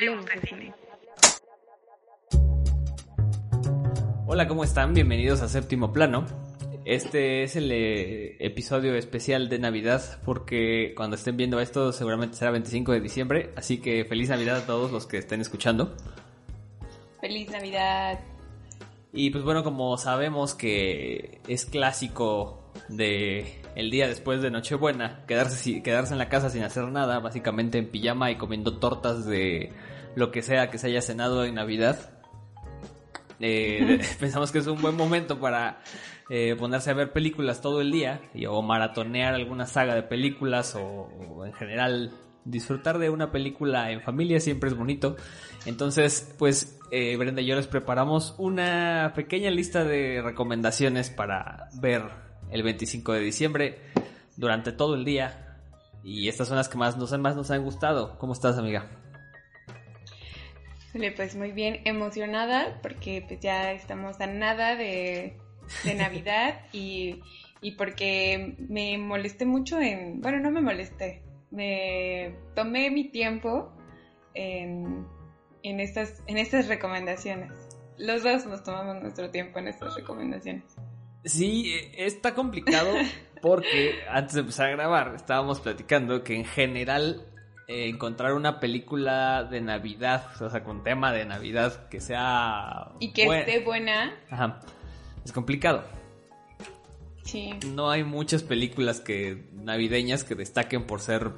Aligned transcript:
Hablemos 0.00 0.24
de 0.24 0.40
cine. 0.48 0.74
Hola, 4.26 4.48
¿cómo 4.48 4.64
están? 4.64 4.94
Bienvenidos 4.94 5.42
a 5.42 5.48
Séptimo 5.48 5.92
Plano. 5.92 6.24
Este 6.86 7.42
es 7.42 7.54
el 7.54 7.70
eh, 7.70 8.38
episodio 8.42 8.94
especial 8.94 9.50
de 9.50 9.58
Navidad 9.58 10.18
porque 10.24 10.94
cuando 10.96 11.16
estén 11.16 11.36
viendo 11.36 11.60
esto 11.60 11.92
seguramente 11.92 12.38
será 12.38 12.50
25 12.50 12.92
de 12.92 13.00
diciembre, 13.00 13.50
así 13.56 13.82
que 13.82 14.06
feliz 14.06 14.30
Navidad 14.30 14.56
a 14.56 14.66
todos 14.66 14.90
los 14.90 15.06
que 15.06 15.18
estén 15.18 15.42
escuchando. 15.42 15.94
Feliz 17.20 17.50
Navidad. 17.50 18.20
Y 19.12 19.28
pues 19.28 19.44
bueno, 19.44 19.62
como 19.62 19.98
sabemos 19.98 20.54
que 20.54 21.42
es 21.46 21.66
clásico 21.66 22.72
de 22.88 23.59
el 23.74 23.90
día 23.90 24.08
después 24.08 24.42
de 24.42 24.50
Nochebuena, 24.50 25.24
quedarse, 25.26 25.82
quedarse 25.82 26.12
en 26.12 26.18
la 26.18 26.28
casa 26.28 26.50
sin 26.50 26.62
hacer 26.62 26.84
nada, 26.88 27.18
básicamente 27.20 27.78
en 27.78 27.90
pijama 27.90 28.30
y 28.30 28.36
comiendo 28.36 28.78
tortas 28.78 29.26
de 29.26 29.72
lo 30.14 30.30
que 30.30 30.42
sea 30.42 30.70
que 30.70 30.78
se 30.78 30.88
haya 30.88 31.02
cenado 31.02 31.44
en 31.44 31.54
Navidad. 31.54 32.12
Eh, 33.40 34.00
pensamos 34.20 34.52
que 34.52 34.58
es 34.58 34.66
un 34.66 34.80
buen 34.80 34.96
momento 34.96 35.40
para 35.40 35.80
eh, 36.28 36.56
ponerse 36.58 36.90
a 36.90 36.94
ver 36.94 37.12
películas 37.12 37.60
todo 37.60 37.80
el 37.80 37.90
día 37.90 38.20
y, 38.34 38.46
o 38.46 38.60
maratonear 38.62 39.34
alguna 39.34 39.66
saga 39.66 39.94
de 39.94 40.02
películas 40.02 40.74
o, 40.76 40.82
o 40.82 41.46
en 41.46 41.52
general 41.52 42.12
disfrutar 42.44 42.98
de 42.98 43.10
una 43.10 43.30
película 43.30 43.90
en 43.90 44.00
familia 44.00 44.40
siempre 44.40 44.70
es 44.70 44.76
bonito. 44.76 45.16
Entonces, 45.66 46.34
pues 46.38 46.78
eh, 46.90 47.16
Brenda 47.16 47.42
y 47.42 47.46
yo 47.46 47.56
les 47.56 47.66
preparamos 47.66 48.34
una 48.38 49.12
pequeña 49.14 49.50
lista 49.50 49.84
de 49.84 50.22
recomendaciones 50.22 51.10
para 51.10 51.68
ver 51.80 52.02
el 52.50 52.62
25 52.62 53.12
de 53.12 53.20
diciembre 53.20 53.78
durante 54.36 54.72
todo 54.72 54.94
el 54.94 55.04
día. 55.04 55.58
Y 56.02 56.28
estas 56.28 56.48
son 56.48 56.56
las 56.56 56.68
que 56.68 56.78
más 56.78 56.96
nos, 56.96 57.16
más 57.18 57.36
nos 57.36 57.50
han 57.50 57.62
gustado. 57.62 58.18
¿Cómo 58.18 58.32
estás, 58.32 58.58
amiga? 58.58 58.90
Pues 60.92 61.36
muy 61.36 61.52
bien, 61.52 61.82
emocionada 61.84 62.80
porque 62.82 63.24
pues 63.26 63.38
ya 63.40 63.72
estamos 63.72 64.20
a 64.20 64.26
nada 64.26 64.74
de, 64.74 65.36
de 65.84 65.94
Navidad 65.94 66.62
y, 66.72 67.20
y 67.60 67.72
porque 67.72 68.56
me 68.58 68.98
molesté 68.98 69.46
mucho 69.46 69.80
en, 69.80 70.20
bueno, 70.20 70.40
no 70.40 70.50
me 70.50 70.60
molesté, 70.60 71.22
me 71.52 72.34
tomé 72.56 72.90
mi 72.90 73.08
tiempo 73.08 73.72
en, 74.34 75.06
en, 75.62 75.78
estas, 75.78 76.22
en 76.26 76.38
estas 76.38 76.66
recomendaciones. 76.66 77.52
Los 77.96 78.24
dos 78.24 78.46
nos 78.46 78.64
tomamos 78.64 79.00
nuestro 79.00 79.30
tiempo 79.30 79.60
en 79.60 79.68
estas 79.68 79.94
recomendaciones. 79.94 80.74
Sí, 81.24 81.72
eh, 81.74 81.92
está 82.06 82.34
complicado 82.34 82.94
porque 83.42 84.00
antes 84.08 84.34
de 84.34 84.40
empezar 84.40 84.68
a 84.68 84.70
grabar 84.70 85.14
estábamos 85.14 85.60
platicando 85.60 86.22
que 86.24 86.34
en 86.34 86.44
general 86.44 87.26
eh, 87.68 87.88
encontrar 87.88 88.32
una 88.34 88.58
película 88.60 89.44
de 89.44 89.60
Navidad, 89.60 90.24
o 90.40 90.50
sea, 90.50 90.64
con 90.64 90.82
tema 90.82 91.12
de 91.12 91.24
Navidad 91.24 91.88
que 91.88 92.00
sea... 92.00 92.92
Y 93.00 93.12
que 93.12 93.24
esté 93.26 93.60
buena, 93.60 94.14
Ajá, 94.30 94.60
es 95.24 95.32
complicado. 95.32 95.84
sí. 97.24 97.50
No 97.74 97.90
hay 97.90 98.02
muchas 98.04 98.42
películas 98.42 99.00
que 99.00 99.44
navideñas 99.52 100.24
que 100.24 100.34
destaquen 100.34 100.84
por 100.86 101.00
ser 101.00 101.30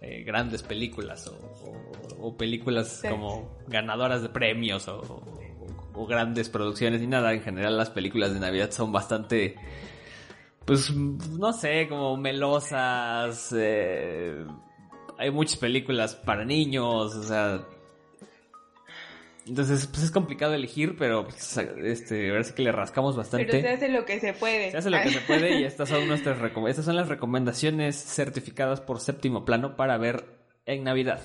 eh, 0.00 0.22
grandes 0.22 0.62
películas 0.62 1.26
o, 1.26 1.32
o- 1.34 2.28
o 2.28 2.36
películas 2.36 3.00
Sí. 3.02 3.08
como 3.08 3.56
ganadoras 3.68 4.22
de 4.22 4.28
premios 4.28 4.86
o, 4.88 5.00
o- 5.98 6.06
grandes 6.06 6.48
producciones 6.48 7.00
ni 7.00 7.06
nada. 7.06 7.32
En 7.32 7.42
general 7.42 7.76
las 7.76 7.90
películas 7.90 8.32
de 8.34 8.40
Navidad 8.40 8.70
son 8.70 8.92
bastante, 8.92 9.56
pues 10.64 10.90
no 10.92 11.52
sé, 11.52 11.86
como 11.88 12.16
melosas. 12.16 13.54
eh, 13.56 14.44
hay 15.18 15.30
muchas 15.30 15.58
películas 15.58 16.14
para 16.14 16.44
niños, 16.44 17.14
o 17.14 17.22
sea... 17.22 17.60
Entonces, 19.46 19.86
pues 19.86 20.02
es 20.02 20.10
complicado 20.10 20.52
elegir, 20.52 20.94
pero 20.98 21.24
pues, 21.24 21.56
este, 21.56 22.30
sí 22.44 22.52
que 22.52 22.62
le 22.62 22.70
rascamos 22.70 23.16
bastante. 23.16 23.46
Pero 23.46 23.62
se 23.62 23.68
hace 23.74 23.88
lo 23.88 24.04
que 24.04 24.20
se 24.20 24.34
puede. 24.34 24.70
Se 24.70 24.76
hace 24.76 24.90
lo 24.90 25.00
que 25.00 25.08
se 25.08 25.20
puede 25.22 25.58
y 25.58 25.64
estas 25.64 25.88
son 25.88 26.06
nuestras 26.06 26.38
estas 26.68 26.84
son 26.84 26.96
las 26.96 27.08
recomendaciones 27.08 27.96
certificadas 27.96 28.82
por 28.82 29.00
séptimo 29.00 29.46
plano 29.46 29.74
para 29.74 29.96
ver 29.96 30.26
en 30.66 30.84
Navidad. 30.84 31.22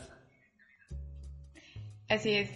Así 2.08 2.34
es. 2.34 2.50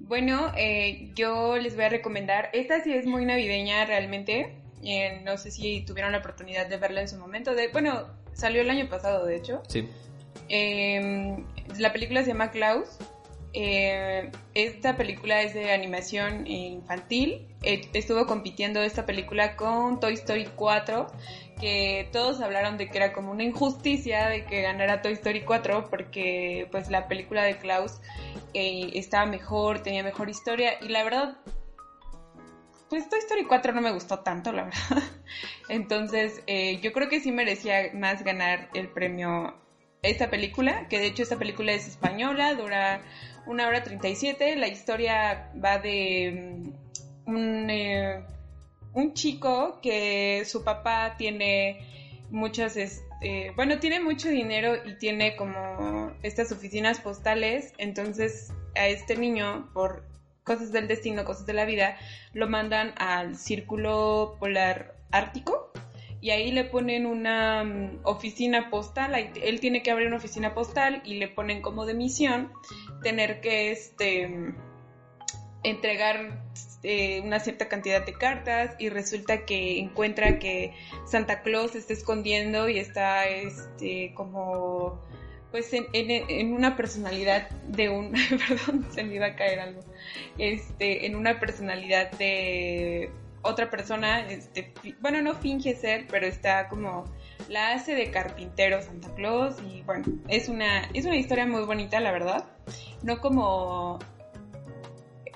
Bueno, 0.00 0.52
eh, 0.56 1.10
yo 1.14 1.56
les 1.58 1.74
voy 1.74 1.84
a 1.84 1.88
recomendar, 1.88 2.50
esta 2.52 2.82
sí 2.82 2.94
es 2.94 3.04
muy 3.04 3.24
navideña 3.24 3.84
realmente, 3.84 4.54
eh, 4.82 5.20
no 5.24 5.36
sé 5.36 5.50
si 5.50 5.84
tuvieron 5.84 6.12
la 6.12 6.18
oportunidad 6.18 6.66
de 6.66 6.76
verla 6.76 7.00
en 7.00 7.08
su 7.08 7.16
momento, 7.16 7.54
de, 7.54 7.68
bueno, 7.68 8.06
salió 8.32 8.62
el 8.62 8.70
año 8.70 8.88
pasado 8.88 9.26
de 9.26 9.36
hecho. 9.36 9.62
Sí. 9.68 9.88
Eh, 10.48 11.36
la 11.78 11.92
película 11.92 12.22
se 12.22 12.28
llama 12.28 12.50
Klaus. 12.50 12.98
Eh, 13.54 14.30
esta 14.54 14.96
película 14.96 15.42
es 15.42 15.54
de 15.54 15.72
animación 15.72 16.46
infantil. 16.46 17.46
Eh, 17.62 17.88
estuvo 17.94 18.26
compitiendo 18.26 18.80
esta 18.82 19.06
película 19.06 19.56
con 19.56 20.00
Toy 20.00 20.14
Story 20.14 20.46
4, 20.54 21.06
que 21.60 22.08
todos 22.12 22.40
hablaron 22.40 22.76
de 22.76 22.88
que 22.88 22.98
era 22.98 23.12
como 23.12 23.32
una 23.32 23.44
injusticia 23.44 24.28
de 24.28 24.44
que 24.44 24.62
ganara 24.62 25.02
Toy 25.02 25.12
Story 25.12 25.42
4 25.42 25.88
porque 25.90 26.68
pues 26.70 26.90
la 26.90 27.08
película 27.08 27.42
de 27.42 27.56
Klaus 27.56 28.00
eh, 28.54 28.90
estaba 28.94 29.26
mejor, 29.26 29.80
tenía 29.80 30.02
mejor 30.02 30.28
historia 30.28 30.74
y 30.80 30.88
la 30.88 31.02
verdad 31.02 31.38
pues 32.88 33.08
Toy 33.08 33.18
Story 33.18 33.44
4 33.44 33.72
no 33.72 33.80
me 33.80 33.90
gustó 33.90 34.20
tanto, 34.20 34.52
la 34.52 34.64
verdad. 34.64 35.02
Entonces, 35.68 36.42
yo 36.80 36.92
creo 36.92 37.08
que 37.10 37.20
sí 37.20 37.32
merecía 37.32 37.90
más 37.92 38.24
ganar 38.24 38.70
el 38.72 38.88
premio 38.88 39.54
esta 40.02 40.30
película, 40.30 40.86
que 40.88 40.98
de 40.98 41.06
hecho 41.06 41.22
esta 41.22 41.36
película 41.36 41.72
es 41.72 41.88
española, 41.88 42.54
dura 42.54 43.00
una 43.48 43.66
hora 43.66 43.82
37, 43.82 44.56
la 44.56 44.68
historia 44.68 45.50
va 45.62 45.78
de 45.78 46.70
mm, 47.26 47.30
un, 47.30 47.70
eh, 47.70 48.22
un 48.92 49.14
chico 49.14 49.80
que 49.82 50.44
su 50.44 50.62
papá 50.62 51.16
tiene 51.16 51.80
muchas, 52.30 52.76
este, 52.76 53.52
bueno, 53.56 53.78
tiene 53.78 54.00
mucho 54.00 54.28
dinero 54.28 54.74
y 54.84 54.98
tiene 54.98 55.34
como 55.34 56.12
estas 56.22 56.52
oficinas 56.52 57.00
postales, 57.00 57.72
entonces 57.78 58.52
a 58.76 58.86
este 58.86 59.16
niño, 59.16 59.70
por 59.72 60.04
cosas 60.44 60.70
del 60.70 60.86
destino, 60.86 61.24
cosas 61.24 61.46
de 61.46 61.54
la 61.54 61.64
vida, 61.64 61.96
lo 62.32 62.48
mandan 62.48 62.92
al 62.98 63.36
círculo 63.36 64.36
polar 64.38 64.94
ártico 65.10 65.67
y 66.20 66.30
ahí 66.30 66.50
le 66.50 66.64
ponen 66.64 67.06
una 67.06 67.62
mm, 67.64 68.00
oficina 68.04 68.70
postal, 68.70 69.14
él 69.14 69.60
tiene 69.60 69.82
que 69.82 69.90
abrir 69.90 70.08
una 70.08 70.16
oficina 70.16 70.54
postal 70.54 71.00
y 71.04 71.14
le 71.14 71.28
ponen 71.28 71.60
como 71.62 71.86
de 71.86 71.94
misión 71.94 72.50
tener 73.02 73.40
que 73.40 73.70
este 73.70 74.28
mm, 74.28 74.54
entregar 75.64 76.42
eh, 76.84 77.20
una 77.24 77.40
cierta 77.40 77.68
cantidad 77.68 78.04
de 78.04 78.12
cartas 78.12 78.74
y 78.78 78.88
resulta 78.88 79.44
que 79.44 79.78
encuentra 79.80 80.38
que 80.38 80.72
Santa 81.06 81.42
Claus 81.42 81.74
está 81.74 81.92
escondiendo 81.92 82.68
y 82.68 82.78
está 82.78 83.26
este 83.26 84.12
como 84.14 85.00
pues 85.50 85.72
en- 85.72 85.86
en 85.92 86.52
una 86.52 86.76
personalidad 86.76 87.48
de 87.66 87.88
un 87.88 88.12
perdón 88.48 88.86
se 88.92 89.02
me 89.02 89.14
iba 89.16 89.26
a 89.26 89.34
caer 89.34 89.58
algo 89.60 89.80
este 90.38 91.06
en 91.06 91.16
una 91.16 91.40
personalidad 91.40 92.10
de 92.12 93.10
otra 93.42 93.70
persona 93.70 94.20
este 94.28 94.72
bueno 95.00 95.22
no 95.22 95.34
finge 95.34 95.74
ser 95.74 96.06
pero 96.08 96.26
está 96.26 96.68
como 96.68 97.04
la 97.48 97.72
hace 97.72 97.94
de 97.94 98.10
carpintero 98.10 98.82
Santa 98.82 99.14
Claus 99.14 99.56
y 99.62 99.82
bueno 99.82 100.04
es 100.28 100.48
una 100.48 100.82
es 100.92 101.04
una 101.04 101.16
historia 101.16 101.46
muy 101.46 101.64
bonita 101.64 102.00
la 102.00 102.12
verdad. 102.12 102.44
No 103.02 103.20
como 103.20 103.98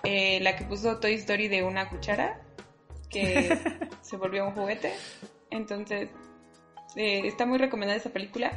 eh, 0.04 0.40
la 0.40 0.56
que 0.56 0.64
puso 0.64 0.98
Toy 0.98 1.14
Story 1.14 1.48
de 1.48 1.62
una 1.62 1.88
cuchara 1.88 2.40
que 3.08 3.58
se 4.02 4.16
volvió 4.16 4.46
un 4.46 4.52
juguete. 4.52 4.92
Entonces 5.50 6.10
eh, 6.96 7.22
está 7.24 7.46
muy 7.46 7.58
recomendada 7.58 7.98
esa 7.98 8.10
película. 8.10 8.52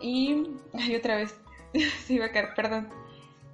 Y 0.00 0.48
ay, 0.74 0.94
otra 0.96 1.16
vez 1.16 1.34
se 2.06 2.14
iba 2.14 2.26
a 2.26 2.30
caer 2.30 2.54
perdón 2.54 3.03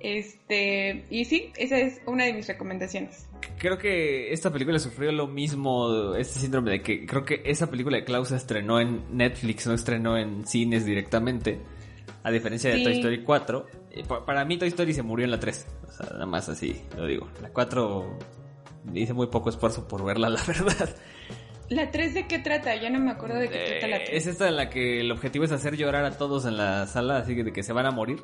este 0.00 1.04
y 1.10 1.24
sí 1.24 1.52
esa 1.56 1.78
es 1.78 2.00
una 2.06 2.24
de 2.24 2.32
mis 2.32 2.46
recomendaciones 2.48 3.26
Creo 3.58 3.76
que 3.78 4.32
esta 4.32 4.50
película 4.50 4.78
sufrió 4.78 5.12
lo 5.12 5.26
mismo, 5.26 6.14
este 6.14 6.38
síndrome 6.40 6.70
de 6.72 6.82
que 6.82 7.06
creo 7.06 7.24
que 7.24 7.42
esa 7.44 7.70
película 7.70 7.96
de 7.98 8.04
Klaus 8.04 8.28
se 8.28 8.36
estrenó 8.36 8.80
en 8.80 9.02
Netflix, 9.16 9.66
no 9.66 9.74
estrenó 9.74 10.16
en 10.18 10.46
cines 10.46 10.84
directamente, 10.86 11.58
a 12.22 12.30
diferencia 12.30 12.70
de 12.70 12.76
Sí. 12.76 12.84
Toy 12.84 12.92
Story 12.94 13.22
4. 13.22 13.66
Eh, 13.92 14.02
pa- 14.06 14.24
Para 14.24 14.44
mí 14.46 14.56
Toy 14.58 14.68
Story 14.68 14.92
se 14.94 15.02
murió 15.02 15.24
en 15.24 15.30
la 15.30 15.40
3, 15.40 15.66
o 15.88 15.92
sea, 15.92 16.06
nada 16.12 16.26
más 16.26 16.48
así 16.48 16.80
lo 16.96 17.06
digo. 17.06 17.28
La 17.42 17.50
4 17.50 18.18
hice 18.94 19.12
muy 19.14 19.26
poco 19.28 19.50
esfuerzo 19.50 19.86
por 19.88 20.04
verla, 20.04 20.28
la 20.30 20.42
verdad. 20.46 20.94
¿La 21.68 21.90
3 21.90 22.14
de 22.14 22.26
qué 22.26 22.38
trata? 22.38 22.74
Ya 22.76 22.88
no 22.90 22.98
me 22.98 23.10
acuerdo 23.10 23.38
de 23.38 23.48
qué 23.48 23.58
trata 23.58 23.88
la 23.88 23.96
Eh, 23.98 24.04
3. 24.06 24.16
es 24.22 24.26
esta 24.26 24.48
en 24.48 24.56
la 24.56 24.70
que 24.70 25.00
el 25.00 25.10
objetivo 25.12 25.44
es 25.44 25.52
hacer 25.52 25.76
llorar 25.76 26.04
a 26.04 26.12
todos 26.18 26.44
en 26.46 26.56
la 26.56 26.86
sala, 26.86 27.18
así 27.18 27.34
que 27.34 27.44
de 27.44 27.52
que 27.52 27.62
se 27.62 27.72
van 27.72 27.86
a 27.86 27.90
morir. 27.90 28.20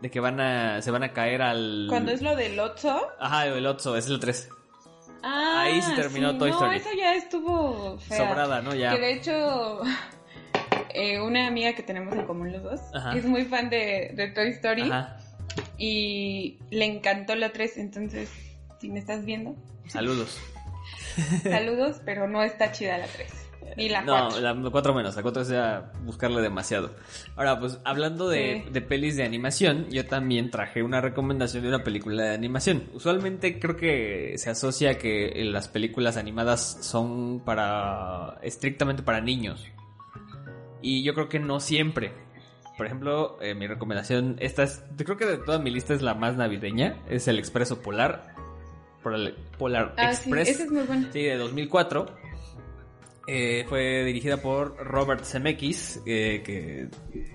De 0.00 0.10
que 0.10 0.20
van 0.20 0.40
a, 0.40 0.80
se 0.82 0.90
van 0.90 1.02
a 1.02 1.12
caer 1.12 1.42
al... 1.42 1.86
Cuando 1.88 2.10
es 2.12 2.22
lo 2.22 2.34
del 2.34 2.58
Otso. 2.58 3.08
Ajá, 3.18 3.46
el 3.46 3.66
Otso, 3.66 3.96
esa 3.96 4.06
es 4.06 4.12
la 4.12 4.20
3. 4.20 4.48
Ah, 5.22 5.62
Ahí 5.64 5.82
se 5.82 5.94
terminó 5.94 6.32
sí, 6.32 6.38
Toy 6.38 6.50
no, 6.50 6.56
Story. 6.56 6.76
esa 6.76 6.90
ya 6.96 7.14
estuvo 7.14 7.98
fea. 7.98 8.16
Sobrada, 8.28 8.62
¿no? 8.62 8.74
Ya. 8.74 8.92
Que 8.94 9.00
de 9.00 9.12
hecho, 9.12 9.80
eh, 10.94 11.20
una 11.20 11.46
amiga 11.46 11.74
que 11.74 11.82
tenemos 11.82 12.14
en 12.14 12.24
común 12.24 12.50
los 12.52 12.62
dos 12.62 12.80
Ajá. 12.94 13.14
es 13.14 13.24
muy 13.26 13.44
fan 13.44 13.68
de, 13.68 14.12
de 14.14 14.28
Toy 14.28 14.48
Story 14.52 14.82
Ajá. 14.90 15.18
y 15.76 16.58
le 16.70 16.86
encantó 16.86 17.34
la 17.34 17.52
3, 17.52 17.76
entonces, 17.76 18.30
si 18.80 18.88
me 18.88 18.98
estás 18.98 19.24
viendo, 19.26 19.54
Saludos. 19.86 20.40
saludos, 21.42 22.00
pero 22.04 22.26
no 22.28 22.42
está 22.42 22.72
chida 22.72 22.96
la 22.96 23.06
3. 23.06 23.30
La 23.88 24.02
no, 24.02 24.28
4. 24.28 24.40
la 24.40 24.70
4 24.70 24.94
menos, 24.94 25.16
la 25.16 25.22
4 25.22 25.42
es 25.42 25.48
ya 25.48 25.92
buscarle 26.04 26.40
demasiado. 26.42 26.90
Ahora, 27.36 27.58
pues 27.58 27.78
hablando 27.84 28.28
de, 28.28 28.62
Sí. 28.66 28.70
de 28.72 28.80
pelis 28.82 29.16
de 29.16 29.24
animación, 29.24 29.88
yo 29.90 30.04
también 30.06 30.50
traje 30.50 30.82
una 30.82 31.00
recomendación 31.00 31.62
de 31.62 31.68
una 31.68 31.82
película 31.84 32.24
de 32.24 32.34
animación. 32.34 32.84
Usualmente 32.94 33.58
creo 33.58 33.76
que 33.76 34.34
se 34.36 34.50
asocia 34.50 34.98
que 34.98 35.32
las 35.44 35.68
películas 35.68 36.16
animadas 36.16 36.78
son 36.82 37.40
para 37.44 38.38
estrictamente 38.42 39.02
para 39.02 39.20
niños. 39.20 39.66
Y 40.82 41.02
yo 41.02 41.14
creo 41.14 41.28
que 41.28 41.38
no 41.38 41.60
siempre. 41.60 42.12
Por 42.76 42.86
ejemplo, 42.86 43.36
eh, 43.42 43.54
mi 43.54 43.66
recomendación, 43.66 44.36
esta 44.40 44.62
es, 44.62 44.82
yo 44.96 45.04
creo 45.04 45.16
que 45.18 45.26
de 45.26 45.36
toda 45.36 45.58
mi 45.58 45.70
lista 45.70 45.92
es 45.92 46.00
la 46.00 46.14
más 46.14 46.36
navideña, 46.36 46.96
es 47.10 47.28
el 47.28 47.38
Expreso 47.38 47.82
Polar. 47.82 48.34
Polar, 49.02 49.34
Polar 49.58 49.94
Ah, 49.98 50.12
sí, 50.14 50.30
Express. 50.30 50.48
esa 50.48 50.62
es 50.64 50.70
muy 50.70 50.82
buena. 50.82 51.12
Sí, 51.12 51.22
de 51.22 51.36
2004. 51.36 52.06
Eh, 53.32 53.64
fue 53.68 54.02
dirigida 54.02 54.38
por 54.38 54.76
Robert 54.78 55.22
Zemeckis, 55.24 56.02
eh, 56.04 56.42
que 56.44 56.88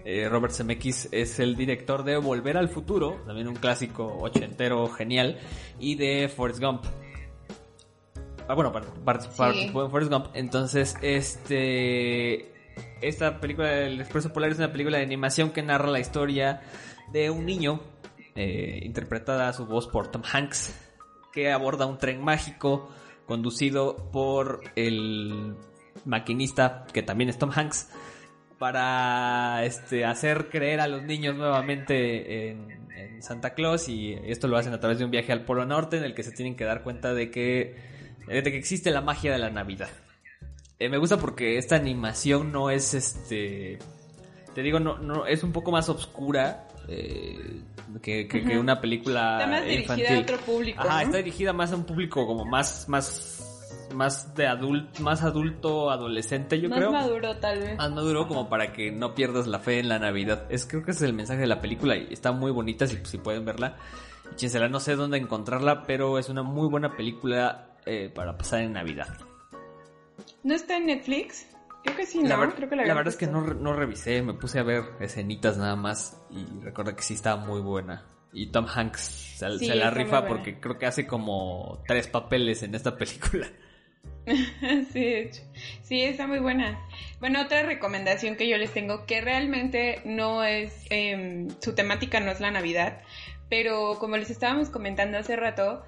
eh, 0.03 0.27
Robert 0.27 0.51
Zemeckis 0.53 1.07
es 1.13 1.39
el 1.39 1.55
director 1.55 2.03
de 2.03 2.17
Volver 2.17 2.57
al 2.57 2.67
Futuro, 2.67 3.21
también 3.25 3.47
un 3.47 3.55
clásico 3.55 4.05
ochentero 4.19 4.87
genial, 4.89 5.39
y 5.79 5.95
de 5.95 6.27
Forrest 6.27 6.59
Gump. 6.61 6.83
Ah, 8.45 8.55
bueno, 8.55 8.73
par- 8.73 8.83
par- 9.05 9.21
par- 9.37 9.53
Sí. 9.53 9.69
Forrest 9.71 10.11
Gump. 10.11 10.25
Entonces, 10.33 10.95
este, 11.01 12.51
esta 13.01 13.39
película 13.39 13.69
del 13.69 14.01
Expreso 14.01 14.33
Polar 14.33 14.51
es 14.51 14.57
una 14.57 14.73
película 14.73 14.97
de 14.97 15.03
animación 15.05 15.51
que 15.51 15.61
narra 15.63 15.89
la 15.89 16.01
historia 16.01 16.61
de 17.13 17.29
un 17.29 17.45
niño, 17.45 17.79
interpretada 18.35 19.47
a 19.47 19.53
su 19.53 19.65
voz 19.65 19.87
por 19.87 20.09
Tom 20.11 20.23
Hanks, 20.29 20.75
que 21.31 21.53
aborda 21.53 21.85
un 21.85 21.97
tren 21.99 22.21
mágico 22.21 22.89
conducido 23.25 23.95
por 24.11 24.59
el 24.75 25.55
maquinista, 26.03 26.85
que 26.91 27.01
también 27.03 27.29
es 27.29 27.37
Tom 27.37 27.51
Hanks, 27.55 27.89
para 28.59 29.63
este, 29.65 30.05
hacer 30.05 30.49
creer 30.49 30.79
a 30.79 30.87
los 30.87 31.03
niños 31.03 31.35
nuevamente 31.35 32.49
en, 32.49 32.89
en 32.95 33.21
Santa 33.21 33.53
Claus 33.53 33.89
y 33.89 34.13
esto 34.25 34.47
lo 34.47 34.57
hacen 34.57 34.73
a 34.73 34.79
través 34.79 34.97
de 34.99 35.05
un 35.05 35.11
viaje 35.11 35.31
al 35.31 35.41
Polo 35.45 35.65
Norte 35.65 35.97
en 35.97 36.03
el 36.03 36.13
que 36.15 36.23
se 36.23 36.31
tienen 36.31 36.55
que 36.55 36.63
dar 36.63 36.81
cuenta 36.83 37.13
de 37.13 37.29
que, 37.31 37.75
de 38.27 38.43
que 38.43 38.57
existe 38.57 38.91
la 38.91 39.01
magia 39.01 39.31
de 39.31 39.39
la 39.39 39.49
Navidad. 39.49 39.89
Eh, 40.79 40.89
me 40.89 40.97
gusta 40.97 41.17
porque 41.17 41.57
esta 41.57 41.75
animación 41.75 42.51
no 42.51 42.69
es 42.69 42.93
este... 42.93 43.79
Te 44.53 44.61
digo, 44.61 44.79
no, 44.79 44.97
no, 44.99 45.25
es 45.25 45.43
un 45.43 45.51
poco 45.51 45.71
más 45.71 45.89
oscura 45.89 46.67
eh, 46.87 47.61
que, 48.01 48.25
que- 48.27 48.57
una 48.57 48.79
película 48.79 49.37
Está 49.39 49.47
más 49.51 49.61
dirigida 49.65 49.81
infantil. 49.81 50.15
a 50.17 50.19
otro 50.21 50.37
público. 50.45 50.81
Ajá, 50.81 50.95
¿no? 50.95 51.01
está 51.01 51.17
dirigida 51.17 51.51
más 51.53 51.71
a 51.73 51.75
un 51.75 51.83
público 51.83 52.25
como 52.25 52.45
más, 52.45 52.87
más, 52.87 53.44
más 53.93 54.35
de 54.35 54.47
adulto, 54.47 55.01
más 55.01 55.23
adulto, 55.23 55.89
adolescente, 55.89 56.59
yo 56.59 56.69
Más 56.69 56.79
creo. 56.79 56.91
maduro, 56.91 57.37
tal 57.37 57.59
vez. 57.59 57.77
Más 57.77 57.91
maduro 57.91 58.27
como 58.27 58.49
para 58.49 58.73
que 58.73 58.91
no 58.91 59.15
pierdas 59.15 59.47
la 59.47 59.59
fe 59.59 59.79
en 59.79 59.89
la 59.89 59.99
Navidad. 59.99 60.45
Es 60.49 60.65
creo 60.65 60.83
que 60.83 60.91
ese 60.91 61.05
es 61.05 61.09
el 61.09 61.15
mensaje 61.15 61.41
de 61.41 61.47
la 61.47 61.61
película 61.61 61.95
y 61.95 62.11
está 62.11 62.31
muy 62.31 62.51
bonita 62.51 62.87
si, 62.87 62.97
si 63.05 63.17
pueden 63.17 63.45
verla. 63.45 63.77
Échensela, 64.33 64.67
no 64.67 64.79
sé 64.79 64.95
dónde 64.95 65.17
encontrarla, 65.17 65.83
pero 65.85 66.17
es 66.19 66.29
una 66.29 66.43
muy 66.43 66.67
buena 66.67 66.95
película 66.95 67.77
eh, 67.85 68.11
para 68.13 68.37
pasar 68.37 68.61
en 68.61 68.73
Navidad. 68.73 69.07
¿No 70.43 70.53
está 70.55 70.77
en 70.77 70.87
Netflix? 70.87 71.47
Creo 71.83 71.95
que 71.97 72.05
sí, 72.05 72.21
¿no? 72.23 72.29
La, 72.29 72.49
Creo 72.55 72.67
que 72.67 72.75
la 72.75 72.83
verdad 72.83 73.07
es 73.07 73.15
que 73.15 73.27
no, 73.27 73.41
no 73.41 73.73
revisé, 73.73 74.23
me 74.23 74.33
puse 74.33 74.59
a 74.59 74.63
ver 74.63 74.83
escenitas 74.99 75.57
nada 75.57 75.75
más 75.75 76.19
y 76.31 76.43
recuerdo 76.61 76.95
que 76.95 77.03
sí 77.03 77.13
estaba 77.13 77.45
muy 77.45 77.61
buena. 77.61 78.03
Y 78.35 78.47
Tom 78.47 78.67
Hanks 78.67 78.99
se, 78.99 79.59
Sí, 79.59 79.67
se 79.67 79.75
la 79.75 79.89
rifa 79.89 80.27
porque 80.27 80.59
creo 80.59 80.77
que 80.77 80.85
hace 80.85 81.07
como 81.07 81.81
tres 81.87 82.07
papeles 82.07 82.63
en 82.63 82.75
esta 82.75 82.97
película. 82.97 83.47
sí, 84.25 84.99
de 84.99 85.21
hecho. 85.21 85.41
Sí, 85.83 86.01
está 86.01 86.27
muy 86.27 86.39
buena. 86.39 86.79
Bueno, 87.19 87.41
otra 87.41 87.63
recomendación 87.63 88.35
que 88.35 88.47
yo 88.47 88.57
les 88.57 88.73
tengo, 88.73 89.05
que 89.05 89.21
realmente 89.21 90.01
no 90.03 90.43
es, 90.43 90.73
em, 90.89 91.49
su 91.61 91.73
temática 91.75 92.19
no 92.19 92.31
es 92.31 92.39
la 92.39 92.51
Navidad, 92.51 93.01
pero 93.49 93.97
como 93.99 94.17
les 94.17 94.29
estábamos 94.29 94.69
comentando 94.69 95.17
hace 95.17 95.35
rato, 95.35 95.83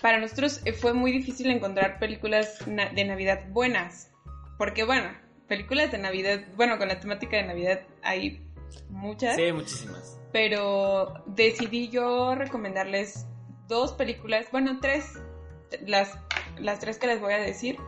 para 0.00 0.18
nosotros 0.18 0.60
eh, 0.64 0.72
fue 0.72 0.92
muy 0.94 1.10
difícil 1.10 1.50
encontrar 1.50 1.98
películas 1.98 2.58
de 2.66 3.04
Navidad 3.04 3.48
buenas, 3.48 4.12
porque 4.58 4.84
bueno, 4.84 5.10
películas 5.48 5.90
de 5.90 5.98
Navidad, 5.98 6.40
bueno, 6.56 6.78
con 6.78 6.88
la 6.88 7.00
temática 7.00 7.36
de 7.36 7.44
Navidad 7.44 7.80
hay 8.02 8.45
muchas 8.88 9.36
Sí, 9.36 9.52
muchísimas. 9.52 10.18
pero 10.32 11.22
decidí 11.26 11.88
yo 11.88 12.34
recomendarles 12.34 13.26
dos 13.68 13.92
películas, 13.92 14.46
bueno, 14.52 14.78
tres, 14.80 15.20
las, 15.86 16.18
las 16.58 16.78
tres 16.78 16.98
que 16.98 17.06
les 17.06 17.20
voy 17.20 17.32
a 17.32 17.38
decir. 17.38 17.78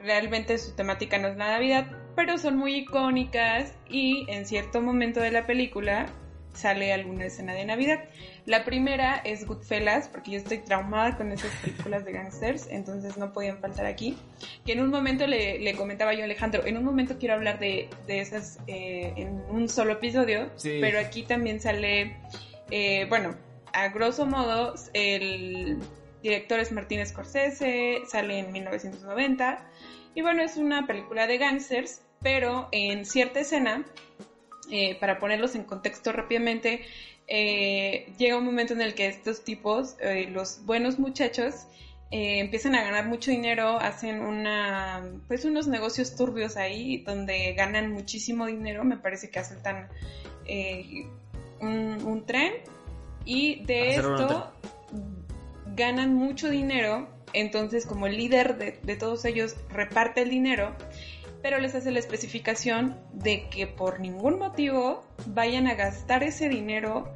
Realmente 0.00 0.58
su 0.58 0.74
temática 0.74 1.18
no 1.18 1.28
es 1.28 1.36
la 1.36 1.52
Navidad, 1.52 1.90
pero 2.14 2.36
son 2.36 2.56
muy 2.56 2.74
icónicas 2.76 3.74
y 3.88 4.26
en 4.30 4.44
cierto 4.46 4.80
momento 4.80 5.20
de 5.20 5.30
la 5.30 5.46
película 5.46 6.06
sale 6.54 6.92
alguna 6.92 7.26
escena 7.26 7.52
de 7.52 7.64
Navidad. 7.64 8.04
La 8.46 8.64
primera 8.64 9.16
es 9.24 9.46
Goodfellas, 9.46 10.08
porque 10.08 10.32
yo 10.32 10.38
estoy 10.38 10.58
traumada 10.58 11.16
con 11.16 11.32
esas 11.32 11.50
películas 11.62 12.04
de 12.04 12.12
gangsters, 12.12 12.66
entonces 12.70 13.16
no 13.16 13.32
podían 13.32 13.58
faltar 13.58 13.86
aquí. 13.86 14.16
Que 14.64 14.72
en 14.72 14.80
un 14.80 14.90
momento 14.90 15.26
le, 15.26 15.58
le 15.58 15.74
comentaba 15.74 16.14
yo 16.14 16.22
a 16.22 16.24
Alejandro, 16.24 16.64
en 16.66 16.76
un 16.76 16.84
momento 16.84 17.16
quiero 17.18 17.34
hablar 17.34 17.58
de, 17.58 17.88
de 18.06 18.20
esas 18.20 18.58
eh, 18.66 19.12
en 19.16 19.42
un 19.50 19.68
solo 19.68 19.92
episodio, 19.94 20.50
Sí. 20.56 20.78
pero 20.80 20.98
aquí 20.98 21.22
también 21.24 21.60
sale, 21.60 22.16
eh, 22.70 23.06
bueno, 23.08 23.36
a 23.72 23.88
grosso 23.88 24.24
modo, 24.26 24.74
el 24.92 25.78
director 26.22 26.60
es 26.60 26.70
Martín 26.72 27.04
Scorsese, 27.06 28.02
sale 28.06 28.38
en 28.38 28.52
1990, 28.52 29.66
y 30.14 30.22
bueno, 30.22 30.42
es 30.42 30.56
una 30.56 30.86
película 30.86 31.26
de 31.26 31.38
gangsters, 31.38 32.00
pero 32.22 32.68
en 32.72 33.04
cierta 33.04 33.40
escena, 33.40 33.84
eh, 34.70 34.96
para 35.00 35.18
ponerlos 35.18 35.54
en 35.54 35.64
contexto 35.64 36.12
rápidamente, 36.12 36.82
eh, 37.26 38.12
llega 38.18 38.36
un 38.36 38.44
momento 38.44 38.74
en 38.74 38.82
el 38.82 38.94
que 38.94 39.06
estos 39.06 39.44
tipos, 39.44 39.96
eh, 40.00 40.28
los 40.30 40.64
buenos 40.64 40.98
muchachos, 40.98 41.66
eh, 42.10 42.38
empiezan 42.40 42.74
a 42.74 42.84
ganar 42.84 43.06
mucho 43.06 43.30
dinero, 43.30 43.78
hacen 43.78 44.20
una, 44.20 45.02
pues 45.26 45.44
unos 45.44 45.66
negocios 45.66 46.16
turbios 46.16 46.56
ahí 46.56 46.98
donde 46.98 47.54
ganan 47.54 47.92
muchísimo 47.92 48.46
dinero, 48.46 48.84
me 48.84 48.98
parece 48.98 49.30
que 49.30 49.38
asaltan 49.38 49.88
un, 51.60 52.04
un 52.04 52.26
tren 52.26 52.52
y 53.24 53.64
de 53.64 53.94
esto 53.94 54.52
ganan 55.74 56.14
mucho 56.14 56.50
dinero, 56.50 57.08
entonces 57.32 57.86
como 57.86 58.06
el 58.06 58.18
líder 58.18 58.58
de, 58.58 58.78
de 58.82 58.96
todos 58.96 59.24
ellos 59.24 59.56
reparte 59.70 60.22
el 60.22 60.28
dinero, 60.28 60.76
pero 61.44 61.58
les 61.58 61.74
hace 61.74 61.90
la 61.90 61.98
especificación 61.98 62.96
de 63.12 63.50
que 63.50 63.66
por 63.66 64.00
ningún 64.00 64.38
motivo 64.38 65.04
vayan 65.26 65.66
a 65.66 65.74
gastar 65.74 66.22
ese 66.22 66.48
dinero 66.48 67.06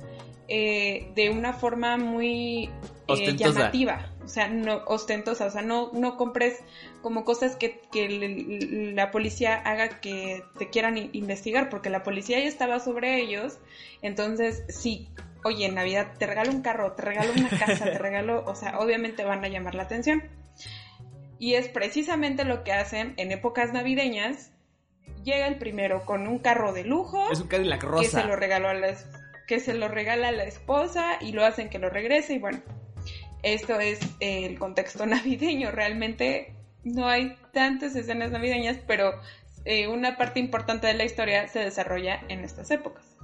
eh, 0.49 1.11
de 1.15 1.31
una 1.31 1.55
forma 1.55 1.97
muy 1.97 2.69
eh, 3.07 3.37
llamativa, 3.37 4.13
o 4.23 4.29
sea, 4.29 4.49
no 4.49 4.83
ostentosa, 4.85 5.47
o 5.47 5.51
sea, 5.51 5.63
no, 5.63 5.91
no 5.95 6.19
compres 6.19 6.59
como 7.01 7.25
cosas 7.25 7.57
que, 7.57 7.81
que 7.91 8.93
la 8.95 9.11
policía 9.11 9.55
haga 9.55 9.99
que 10.01 10.45
te 10.59 10.69
quieran 10.69 10.99
investigar, 11.15 11.71
porque 11.71 11.89
la 11.89 12.03
policía 12.03 12.39
ya 12.39 12.49
estaba 12.49 12.81
sobre 12.81 13.23
ellos, 13.23 13.59
entonces 14.03 14.63
sí, 14.69 15.09
oye, 15.43 15.65
en 15.65 15.75
Navidad 15.75 16.13
te 16.19 16.27
regalo 16.27 16.51
un 16.51 16.61
carro, 16.61 16.93
te 16.93 17.01
regalo 17.01 17.33
una 17.33 17.49
casa, 17.49 17.87
te 17.87 17.99
regalo, 17.99 18.45
o 18.45 18.55
sea, 18.55 18.79
obviamente 18.79 19.25
van 19.25 19.43
a 19.43 19.49
llamar 19.49 19.75
la 19.75 19.85
atención. 19.85 20.23
Y 21.39 21.55
es 21.55 21.69
precisamente 21.69 22.45
lo 22.45 22.65
que 22.65 22.73
hacen 22.73 23.15
en 23.17 23.33
épocas 23.33 23.73
navideñas. 23.73 24.53
Llega 25.25 25.47
el 25.47 25.59
primero 25.59 26.05
con 26.05 26.27
un 26.27 26.39
carro 26.39 26.73
de 26.73 26.85
lujo 26.85 27.31
Es 27.31 27.41
un 27.41 27.49
Cadillac 27.49 27.81
que 27.81 27.87
rosa. 27.87 28.23
se 28.23 28.27
lo 28.27 28.37
regaló 28.37 28.69
a 28.69 28.75
la 28.75 28.95
que 29.47 29.61
se 29.61 29.75
lo 29.75 29.89
regala 29.89 30.29
a 30.29 30.33
la 30.33 30.45
esposa 30.45 31.17
y 31.21 31.33
lo 31.33 31.45
hacen 31.45 31.71
que 31.71 31.79
lo 31.79 31.89
regrese 31.89 32.35
y 32.35 32.39
bueno, 32.39 32.61
esto 33.43 33.81
es 33.81 33.99
el 34.21 34.59
contexto 34.59 35.07
navideño. 35.07 35.71
Realmente 35.71 36.55
no 36.85 37.09
hay 37.09 37.37
tantas 37.53 37.97
escenas 37.97 38.31
navideñas, 38.31 38.79
pero 38.87 39.13
eh, 39.65 39.89
una 39.89 40.17
parte 40.17 40.41
importante 40.41 40.87
de 40.87 40.95
la 40.95 41.05
historia 41.05 41.49
se 41.49 41.61
desarrolla 41.61 42.21
en 42.29 42.45
estas 42.45 42.71
épocas. 42.71 43.17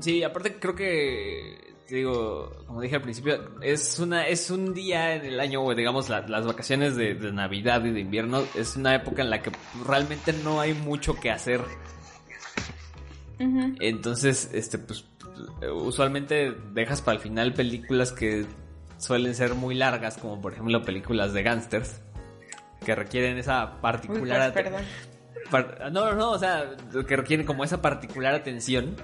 Sí, 0.00 0.22
aparte 0.22 0.54
creo 0.54 0.74
que 0.74 1.69
digo, 1.90 2.50
como 2.66 2.80
dije 2.80 2.96
al 2.96 3.02
principio, 3.02 3.50
es 3.62 3.98
una 3.98 4.26
es 4.26 4.50
un 4.50 4.72
día 4.74 5.14
en 5.16 5.24
el 5.24 5.40
año, 5.40 5.68
digamos 5.74 6.08
la- 6.08 6.26
las 6.28 6.46
vacaciones 6.46 6.96
de, 6.96 7.14
de 7.14 7.32
Navidad 7.32 7.84
y 7.84 7.90
de 7.90 8.00
invierno, 8.00 8.42
es 8.54 8.76
una 8.76 8.94
época 8.94 9.22
en 9.22 9.30
la 9.30 9.42
que 9.42 9.50
realmente 9.86 10.32
no 10.32 10.60
hay 10.60 10.72
mucho 10.74 11.14
que 11.14 11.30
hacer. 11.30 11.60
Entonces, 13.80 14.50
este 14.52 14.78
pues 14.78 15.04
usualmente 15.72 16.52
dejas 16.72 17.00
para 17.00 17.16
el 17.16 17.22
final 17.22 17.54
películas 17.54 18.12
que 18.12 18.44
suelen 18.98 19.34
ser 19.34 19.54
muy 19.54 19.74
largas, 19.74 20.18
como 20.18 20.40
por 20.40 20.52
ejemplo 20.52 20.82
películas 20.82 21.32
de 21.32 21.42
gángsters 21.42 22.00
que 22.84 22.94
requieren 22.94 23.38
esa 23.38 23.64
Uy, 23.74 23.80
particular 23.80 24.52
pues, 24.52 24.64
perdón. 24.64 24.84
Par- 25.50 25.90
No, 25.92 26.06
no, 26.10 26.14
no, 26.14 26.30
o 26.32 26.38
sea, 26.38 26.76
que 27.06 27.16
requieren 27.16 27.46
como 27.46 27.64
esa 27.64 27.80
particular 27.80 28.34
atención. 28.34 28.96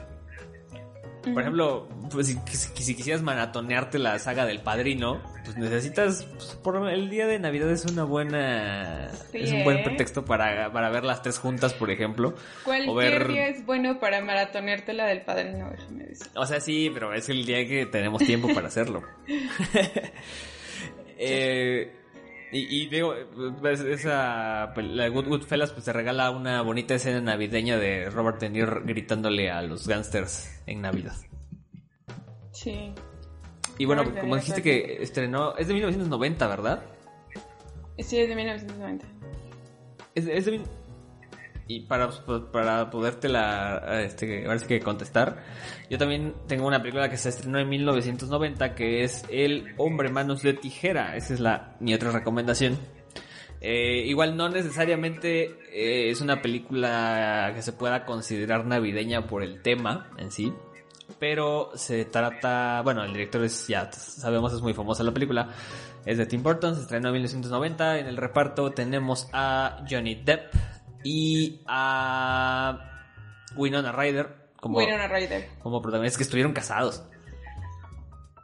Por 1.32 1.42
ejemplo, 1.42 1.88
pues 2.10 2.28
si, 2.28 2.34
si- 2.46 2.82
si 2.84 2.94
quisieras 2.94 3.20
maratonearte 3.22 3.98
la 3.98 4.18
saga 4.18 4.46
del 4.46 4.60
padrino, 4.60 5.20
pues 5.44 5.56
necesitas, 5.56 6.24
pues, 6.24 6.54
por 6.62 6.88
el 6.88 7.10
día 7.10 7.26
de 7.26 7.38
Navidad 7.38 7.70
es 7.70 7.84
una 7.84 8.04
buena, 8.04 9.08
Sí, 9.32 9.38
es 9.40 9.52
un 9.52 9.64
buen 9.64 9.78
¿eh? 9.78 9.82
pretexto 9.84 10.24
para, 10.24 10.72
para 10.72 10.88
ver 10.90 11.04
las 11.04 11.22
tres 11.22 11.38
juntas, 11.38 11.74
por 11.74 11.90
ejemplo. 11.90 12.34
Cualquier 12.64 12.88
O 12.90 12.94
ver- 12.94 13.28
día 13.28 13.48
es 13.48 13.66
bueno 13.66 13.98
para 13.98 14.20
maratonearte 14.20 14.92
la 14.92 15.06
del 15.06 15.22
padrino, 15.22 15.68
déjame 15.70 16.04
decir. 16.04 16.26
O 16.36 16.46
sea, 16.46 16.60
sí, 16.60 16.90
pero 16.94 17.12
es 17.12 17.28
el 17.28 17.44
día 17.44 17.66
que 17.66 17.86
tenemos 17.86 18.22
tiempo 18.24 18.48
para 18.54 18.68
hacerlo. 18.68 19.02
Eh, 21.18 21.92
y, 22.52 22.82
y 22.82 22.86
digo, 22.86 23.14
pues, 23.60 23.80
esa, 23.80 24.72
la 24.76 25.08
Good 25.08 25.28
Goodfellas 25.28 25.72
pues 25.72 25.84
te 25.84 25.92
regala 25.92 26.30
una 26.30 26.62
bonita 26.62 26.94
escena 26.94 27.20
navideña 27.20 27.76
de 27.76 28.08
Robert 28.10 28.40
De 28.40 28.50
Niro 28.50 28.82
gritándole 28.84 29.50
a 29.50 29.62
los 29.62 29.86
gangsters 29.88 30.62
en 30.66 30.80
Navidad. 30.80 31.16
Sí. 32.52 32.92
Y 33.78 33.84
bueno, 33.84 34.02
Robert 34.02 34.16
De 34.16 34.20
como 34.22 34.36
dijiste 34.36 34.62
que 34.62 35.02
estrenó, 35.02 35.56
es 35.56 35.68
de 35.68 35.74
1990, 35.74 36.46
¿verdad? 36.46 36.82
Sí, 37.98 38.18
es 38.18 38.28
de 38.28 38.36
1990. 38.36 39.06
Es, 40.14 40.26
es 40.26 40.44
de 40.44 40.60
y 41.68 41.80
para, 41.80 42.10
para 42.52 42.90
podértela 42.90 44.00
este, 44.02 44.46
ahora 44.46 44.58
sí 44.58 44.66
que 44.66 44.80
contestar, 44.80 45.42
yo 45.90 45.98
también 45.98 46.34
tengo 46.46 46.66
una 46.66 46.80
película 46.80 47.08
que 47.10 47.16
se 47.16 47.30
estrenó 47.30 47.58
en 47.58 47.68
1990 47.68 48.74
que 48.74 49.02
es 49.02 49.24
El 49.30 49.74
hombre 49.76 50.10
manos 50.10 50.42
de 50.42 50.54
tijera. 50.54 51.16
Esa 51.16 51.34
es 51.34 51.40
la 51.40 51.76
mi 51.80 51.92
otra 51.94 52.10
recomendación. 52.12 52.78
Eh, 53.60 54.04
igual 54.06 54.36
no 54.36 54.48
necesariamente 54.48 55.58
eh, 55.72 56.10
es 56.10 56.20
una 56.20 56.40
película 56.42 57.52
que 57.54 57.62
se 57.62 57.72
pueda 57.72 58.04
considerar 58.04 58.66
navideña 58.66 59.26
por 59.26 59.42
el 59.42 59.62
tema 59.62 60.10
en 60.18 60.30
sí, 60.30 60.52
pero 61.18 61.70
se 61.74 62.04
trata, 62.04 62.82
bueno, 62.82 63.02
el 63.02 63.12
director 63.12 63.42
es, 63.42 63.66
ya 63.66 63.90
sabemos, 63.90 64.52
es 64.52 64.60
muy 64.60 64.74
famosa 64.74 65.02
la 65.02 65.12
película, 65.12 65.48
es 66.04 66.18
de 66.18 66.26
Tim 66.26 66.42
Burton, 66.42 66.74
se 66.76 66.82
estrenó 66.82 67.08
en 67.08 67.14
1990, 67.14 67.98
en 67.98 68.06
el 68.06 68.18
reparto 68.18 68.70
tenemos 68.72 69.28
a 69.32 69.84
Johnny 69.88 70.16
Depp 70.16 70.54
y 71.08 71.60
a 71.66 72.80
Winona 73.54 73.92
Ryder 73.92 74.28
como, 74.60 74.78
Winona 74.78 75.06
Ryder. 75.06 75.48
como 75.62 75.80
protagonistas 75.80 76.16
que 76.18 76.24
estuvieron 76.24 76.52
casados 76.52 77.04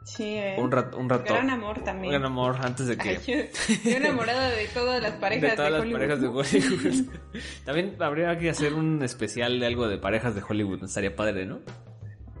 Sí, 0.05 0.35
eh. 0.35 0.55
un 0.59 0.69
rato. 0.69 0.97
Un 0.97 1.09
rato 1.09 1.33
Gran 1.33 1.49
amor 1.49 1.81
también. 1.83 2.13
Un 2.13 2.19
gran 2.21 2.25
amor 2.25 2.57
antes 2.61 2.87
de 2.87 2.97
que... 2.97 3.09
Ay, 3.09 3.19
yo 3.25 3.35
estoy 3.35 3.93
enamorada 3.93 4.49
de 4.49 4.67
todas 4.67 5.01
las 5.01 5.13
parejas 5.13 5.51
de 5.51 5.55
todas 5.55 5.71
las 5.71 5.81
Hollywood. 5.81 5.99
parejas 5.99 6.21
de 6.21 6.27
Hollywood. 6.27 7.05
También 7.65 7.95
habría 7.99 8.37
que 8.37 8.49
hacer 8.49 8.73
un 8.73 9.01
especial 9.01 9.59
de 9.61 9.65
algo 9.65 9.87
de 9.87 9.97
parejas 9.97 10.35
de 10.35 10.43
Hollywood. 10.47 10.83
Estaría 10.83 11.15
padre, 11.15 11.45
¿no? 11.45 11.59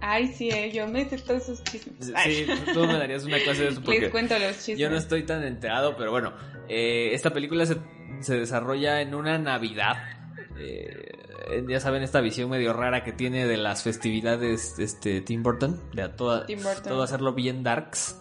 Ay, 0.01 0.27
sí, 0.27 0.49
eh, 0.49 0.71
yo 0.73 0.85
me 0.89 1.07
sé 1.09 1.17
todos 1.19 1.43
esos 1.43 1.63
chismes. 1.63 2.11
Sí, 2.25 2.45
tú 2.73 2.85
me 2.85 2.93
darías 2.97 3.23
una 3.23 3.39
clase 3.39 3.61
de 3.63 3.69
eso 3.69 3.81
porque 3.85 4.01
Les 4.01 4.09
cuento 4.11 4.37
los 4.37 4.57
chismes. 4.57 4.79
yo 4.79 4.89
no 4.89 4.97
estoy 4.97 5.23
tan 5.23 5.41
enterado, 5.43 5.95
pero 5.95 6.11
bueno, 6.11 6.33
eh, 6.67 7.11
esta 7.13 7.29
película 7.31 7.65
se, 7.65 7.77
se 8.19 8.35
desarrolla 8.35 8.99
en 8.99 9.15
una 9.15 9.37
Navidad. 9.37 10.12
Eh, 10.57 11.65
ya 11.67 11.79
saben 11.79 12.03
esta 12.03 12.21
visión 12.21 12.49
medio 12.49 12.73
rara 12.73 13.03
que 13.03 13.11
tiene 13.11 13.45
de 13.47 13.57
las 13.57 13.83
festividades 13.83 14.77
este 14.79 15.21
Tim 15.21 15.43
Burton, 15.43 15.79
de 15.93 16.03
a 16.03 16.15
toda, 16.15 16.45
Tim 16.45 16.61
Burton. 16.61 16.83
todo 16.83 17.03
hacerlo 17.03 17.33
bien 17.33 17.63
darks. 17.63 18.19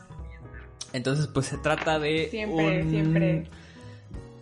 Entonces, 0.93 1.27
pues 1.27 1.47
se 1.47 1.59
trata 1.59 1.99
de 1.99 2.29
Siempre, 2.31 2.83
un 2.83 2.91
siempre. 2.91 3.49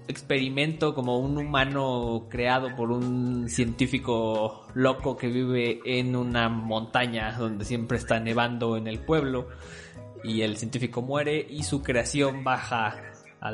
experimento 0.08 0.94
como 0.94 1.18
un 1.18 1.38
humano 1.38 2.26
creado 2.28 2.74
por 2.74 2.90
un 2.90 3.48
científico 3.48 4.66
loco 4.74 5.16
que 5.16 5.28
vive 5.28 5.80
en 5.84 6.16
una 6.16 6.48
montaña 6.48 7.32
donde 7.38 7.64
siempre 7.64 7.98
está 7.98 8.18
nevando 8.18 8.76
en 8.76 8.88
el 8.88 8.98
pueblo 8.98 9.48
y 10.24 10.42
el 10.42 10.56
científico 10.56 11.02
muere 11.02 11.46
y 11.48 11.62
su 11.62 11.82
creación 11.82 12.44
baja 12.44 13.09
a 13.40 13.52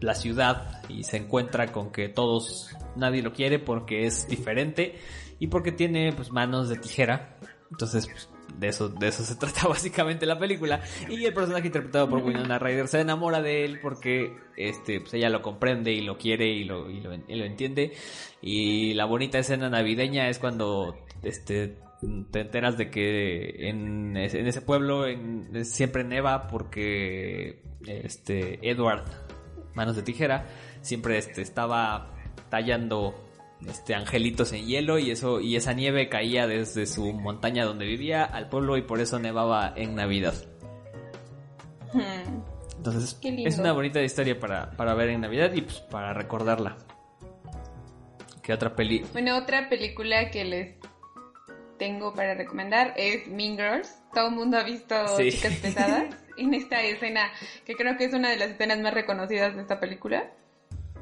la 0.00 0.14
ciudad 0.14 0.82
y 0.88 1.04
se 1.04 1.16
encuentra 1.16 1.72
con 1.72 1.90
que 1.90 2.08
todos 2.08 2.70
nadie 2.96 3.22
lo 3.22 3.32
quiere 3.32 3.58
porque 3.58 4.06
es 4.06 4.28
diferente 4.28 4.96
y 5.38 5.48
porque 5.48 5.72
tiene 5.72 6.12
pues 6.12 6.30
manos 6.30 6.68
de 6.68 6.76
tijera. 6.76 7.36
Entonces 7.70 8.06
pues, 8.06 8.28
de 8.58 8.68
eso 8.68 8.88
de 8.88 9.08
eso 9.08 9.24
se 9.24 9.34
trata 9.36 9.66
básicamente 9.66 10.26
la 10.26 10.38
película. 10.38 10.80
Y 11.08 11.24
el 11.24 11.34
personaje 11.34 11.66
interpretado 11.66 12.08
por 12.08 12.22
Winona 12.22 12.58
Ryder 12.58 12.88
se 12.88 13.00
enamora 13.00 13.42
de 13.42 13.64
él 13.64 13.80
porque 13.80 14.36
este 14.56 15.00
pues 15.00 15.14
ella 15.14 15.28
lo 15.28 15.42
comprende 15.42 15.92
y 15.92 16.02
lo 16.02 16.16
quiere 16.16 16.46
y 16.48 16.64
lo, 16.64 16.90
y 16.90 17.00
lo, 17.00 17.14
y 17.14 17.34
lo 17.34 17.44
entiende. 17.44 17.92
Y 18.40 18.94
la 18.94 19.04
bonita 19.04 19.38
escena 19.38 19.68
navideña 19.68 20.28
es 20.28 20.38
cuando 20.38 20.96
este 21.22 21.78
te 22.30 22.40
enteras 22.40 22.76
de 22.78 22.90
que 22.90 23.68
en, 23.68 24.16
ese- 24.16 24.40
en 24.40 24.46
ese 24.46 24.60
pueblo 24.62 25.06
en- 25.06 25.64
siempre 25.64 26.04
neva 26.04 26.48
porque 26.48 27.62
este 27.86 28.58
Edward 28.68 29.04
manos 29.74 29.96
de 29.96 30.02
tijera 30.02 30.46
siempre 30.80 31.18
este 31.18 31.42
estaba 31.42 32.10
tallando 32.48 33.14
este 33.66 33.94
angelitos 33.94 34.52
en 34.52 34.66
hielo 34.66 34.98
y 34.98 35.10
eso 35.10 35.40
y 35.40 35.56
esa 35.56 35.72
nieve 35.72 36.08
caía 36.08 36.46
desde 36.46 36.86
su 36.86 37.12
montaña 37.12 37.64
donde 37.64 37.86
vivía 37.86 38.24
al 38.24 38.48
pueblo 38.48 38.76
y 38.76 38.82
por 38.82 39.00
eso 39.00 39.18
nevaba 39.18 39.72
en 39.76 39.94
Navidad. 39.94 40.34
Hmm. 41.92 42.42
Entonces 42.76 43.18
es 43.22 43.58
una 43.58 43.72
bonita 43.72 44.02
historia 44.02 44.38
para, 44.38 44.72
para 44.72 44.94
ver 44.94 45.08
en 45.10 45.20
Navidad 45.22 45.52
y 45.54 45.62
pues, 45.62 45.78
para 45.80 46.12
recordarla. 46.12 46.76
¿Qué 48.42 48.52
otra 48.52 48.76
peli? 48.76 49.04
Bueno, 49.12 49.38
otra 49.38 49.68
película 49.70 50.30
que 50.30 50.44
les 50.44 50.74
tengo 51.84 52.14
para 52.14 52.34
recomendar 52.34 52.94
es 52.96 53.26
Mean 53.28 53.56
Girls. 53.56 53.94
Todo 54.14 54.28
el 54.28 54.34
mundo 54.34 54.56
ha 54.56 54.62
visto 54.62 54.94
Sí. 55.18 55.30
Chicas 55.30 55.56
Pesadas. 55.56 56.04
en 56.38 56.54
esta 56.54 56.82
escena, 56.82 57.30
que 57.66 57.74
creo 57.74 57.96
que 57.96 58.06
es 58.06 58.14
una 58.14 58.30
de 58.30 58.36
las 58.36 58.50
escenas 58.50 58.80
más 58.80 58.94
reconocidas 58.94 59.54
de 59.54 59.60
esta 59.62 59.78
película. 59.80 60.30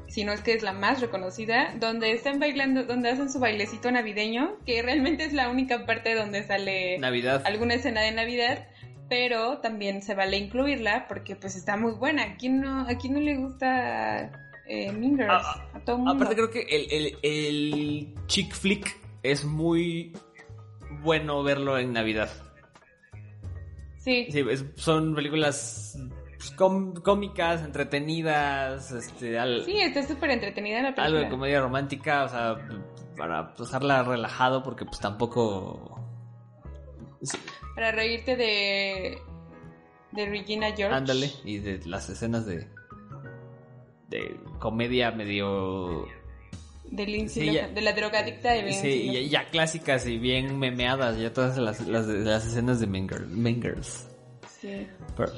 Si 0.07 0.25
no 0.25 0.33
es 0.33 0.41
que 0.41 0.53
es 0.53 0.61
la 0.61 0.73
más 0.73 0.99
reconocida, 1.01 1.73
donde 1.79 2.11
están 2.11 2.39
bailando, 2.39 2.83
donde 2.83 3.09
hacen 3.09 3.31
su 3.31 3.39
bailecito 3.39 3.89
navideño, 3.89 4.57
que 4.65 4.81
realmente 4.83 5.23
es 5.23 5.33
la 5.33 5.49
única 5.49 5.85
parte 5.85 6.13
donde 6.15 6.43
sale 6.43 6.99
Navidad. 6.99 7.41
alguna 7.45 7.75
escena 7.75 8.01
de 8.01 8.11
Navidad, 8.11 8.67
pero 9.09 9.57
también 9.59 10.03
se 10.03 10.13
vale 10.13 10.37
incluirla 10.37 11.07
porque 11.07 11.35
pues 11.35 11.55
está 11.55 11.77
muy 11.77 11.93
buena. 11.93 12.23
¿A 12.23 12.35
quién 12.35 12.59
no, 12.61 12.81
a 12.87 12.95
quién 12.97 13.13
no 13.13 13.21
le 13.21 13.37
gusta 13.37 14.31
eh, 14.67 14.91
Mean 14.91 15.15
Girls? 15.17 15.31
Ah, 15.45 15.65
a 15.73 15.79
todo 15.79 15.95
el 15.95 16.01
mundo. 16.03 16.23
Aparte 16.25 16.35
creo 16.35 16.51
que 16.51 16.61
el, 16.69 16.87
el, 16.91 17.17
el 17.23 18.15
chick 18.27 18.53
flick 18.53 18.95
es 19.23 19.45
muy 19.45 20.13
bueno 21.01 21.43
verlo 21.43 21.77
en 21.77 21.93
Navidad. 21.93 22.29
Sí, 23.97 24.27
Sí, 24.31 24.43
es- 24.49 24.65
son 24.75 25.15
películas 25.15 25.97
pues, 26.37 26.51
com- 26.51 26.93
cómicas, 26.93 27.63
entretenidas, 27.63 28.91
este, 28.91 29.39
al- 29.39 29.63
sí, 29.65 29.79
está 29.79 30.03
súper 30.05 30.31
entretenida 30.31 30.77
la 30.81 30.95
película. 30.95 31.05
algo 31.05 31.19
de 31.19 31.29
comedia 31.29 31.61
romántica, 31.61 32.25
o 32.25 32.29
sea, 32.29 32.57
para 33.17 33.53
pasarla 33.55 34.03
relajado 34.03 34.61
porque 34.63 34.83
pues 34.85 34.99
tampoco... 34.99 35.99
Para 37.75 37.91
reírte 37.93 38.35
de, 38.35 39.17
de 40.11 40.25
Regina 40.25 40.67
George. 40.75 40.95
Ándale, 40.97 41.31
y 41.45 41.59
de 41.59 41.79
las 41.85 42.09
escenas 42.09 42.45
de... 42.45 42.67
de 44.09 44.37
comedia 44.59 45.11
medio... 45.11 46.05
De 46.85 47.05
Lindsay 47.07 47.47
Sí, 47.49 47.53
ya- 47.55 47.67
de 47.67 47.81
la 47.81 47.93
drogadicta 47.93 48.51
de 48.51 48.63
Lindsay 48.63 48.91
Sí, 48.91 49.05
Lohan. 49.07 49.21
y 49.23 49.29
ya 49.29 49.45
clásicas 49.49 50.05
y 50.05 50.17
bien 50.17 50.59
memeadas, 50.59 51.17
ya 51.17 51.33
todas 51.33 51.57
las, 51.57 51.79
las, 51.87 52.05
las 52.07 52.45
escenas 52.45 52.79
de 52.79 52.87
Girls. 52.87 54.07
Sí. 54.61 54.87
Pero- 55.17 55.31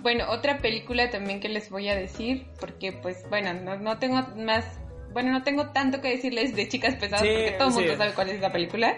Bueno, 0.00 0.24
otra 0.30 0.58
película 0.60 1.10
también 1.10 1.38
que 1.40 1.48
les 1.48 1.68
voy 1.70 1.88
a 1.88 1.94
decir, 1.96 2.46
porque 2.58 2.92
pues 2.92 3.24
bueno, 3.28 3.52
no, 3.54 3.76
no 3.78 3.98
tengo 3.98 4.16
más, 4.36 4.64
bueno, 5.12 5.30
no 5.32 5.42
tengo 5.42 5.68
tanto 5.70 6.00
que 6.00 6.08
decirles 6.08 6.56
de 6.56 6.66
Chicas 6.68 6.94
Pesadas, 6.96 7.20
Sí, 7.20 7.28
porque 7.32 7.50
todo 7.58 7.68
el 7.68 7.74
mundo 7.74 7.90
sí. 7.92 7.96
sabe 7.98 8.12
cuál 8.14 8.30
es 8.30 8.40
la 8.40 8.50
película. 8.52 8.96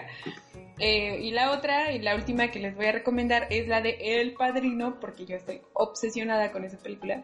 Eh, 0.79 1.19
y 1.21 1.31
la 1.31 1.51
otra, 1.51 1.91
y 1.93 1.99
la 1.99 2.15
última 2.15 2.49
que 2.49 2.59
les 2.59 2.75
voy 2.75 2.85
a 2.87 2.91
recomendar 2.93 3.47
es 3.49 3.67
la 3.67 3.81
de 3.81 3.97
El 4.21 4.33
Padrino, 4.33 4.99
porque 4.99 5.25
yo 5.25 5.35
estoy 5.35 5.61
obsesionada 5.73 6.51
con 6.51 6.63
esa 6.65 6.77
película. 6.79 7.23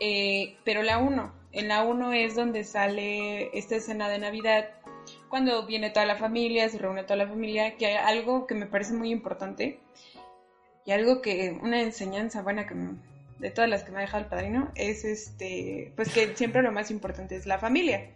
Eh, 0.00 0.56
pero 0.64 0.82
la 0.82 0.98
1, 0.98 1.34
en 1.52 1.68
la 1.68 1.82
1 1.82 2.12
es 2.12 2.34
donde 2.34 2.64
sale 2.64 3.56
esta 3.56 3.76
escena 3.76 4.08
de 4.08 4.18
Navidad, 4.18 4.70
cuando 5.28 5.66
viene 5.66 5.90
toda 5.90 6.06
la 6.06 6.16
familia, 6.16 6.68
se 6.68 6.78
reúne 6.78 7.02
toda 7.02 7.16
la 7.16 7.28
familia, 7.28 7.76
que 7.76 7.86
hay 7.86 7.96
algo 7.96 8.46
que 8.46 8.54
me 8.54 8.66
parece 8.66 8.92
muy 8.92 9.10
importante 9.10 9.78
y 10.84 10.92
algo 10.92 11.20
que, 11.20 11.58
una 11.62 11.82
enseñanza 11.82 12.42
buena 12.42 12.66
de 13.38 13.50
todas 13.50 13.68
las 13.68 13.84
que 13.84 13.92
me 13.92 13.98
ha 13.98 14.00
dejado 14.02 14.24
el 14.24 14.30
padrino, 14.30 14.70
es 14.74 15.04
este, 15.04 15.92
pues 15.96 16.12
que 16.12 16.34
siempre 16.34 16.62
lo 16.62 16.72
más 16.72 16.90
importante 16.90 17.36
es 17.36 17.46
la 17.46 17.58
familia. 17.58 18.10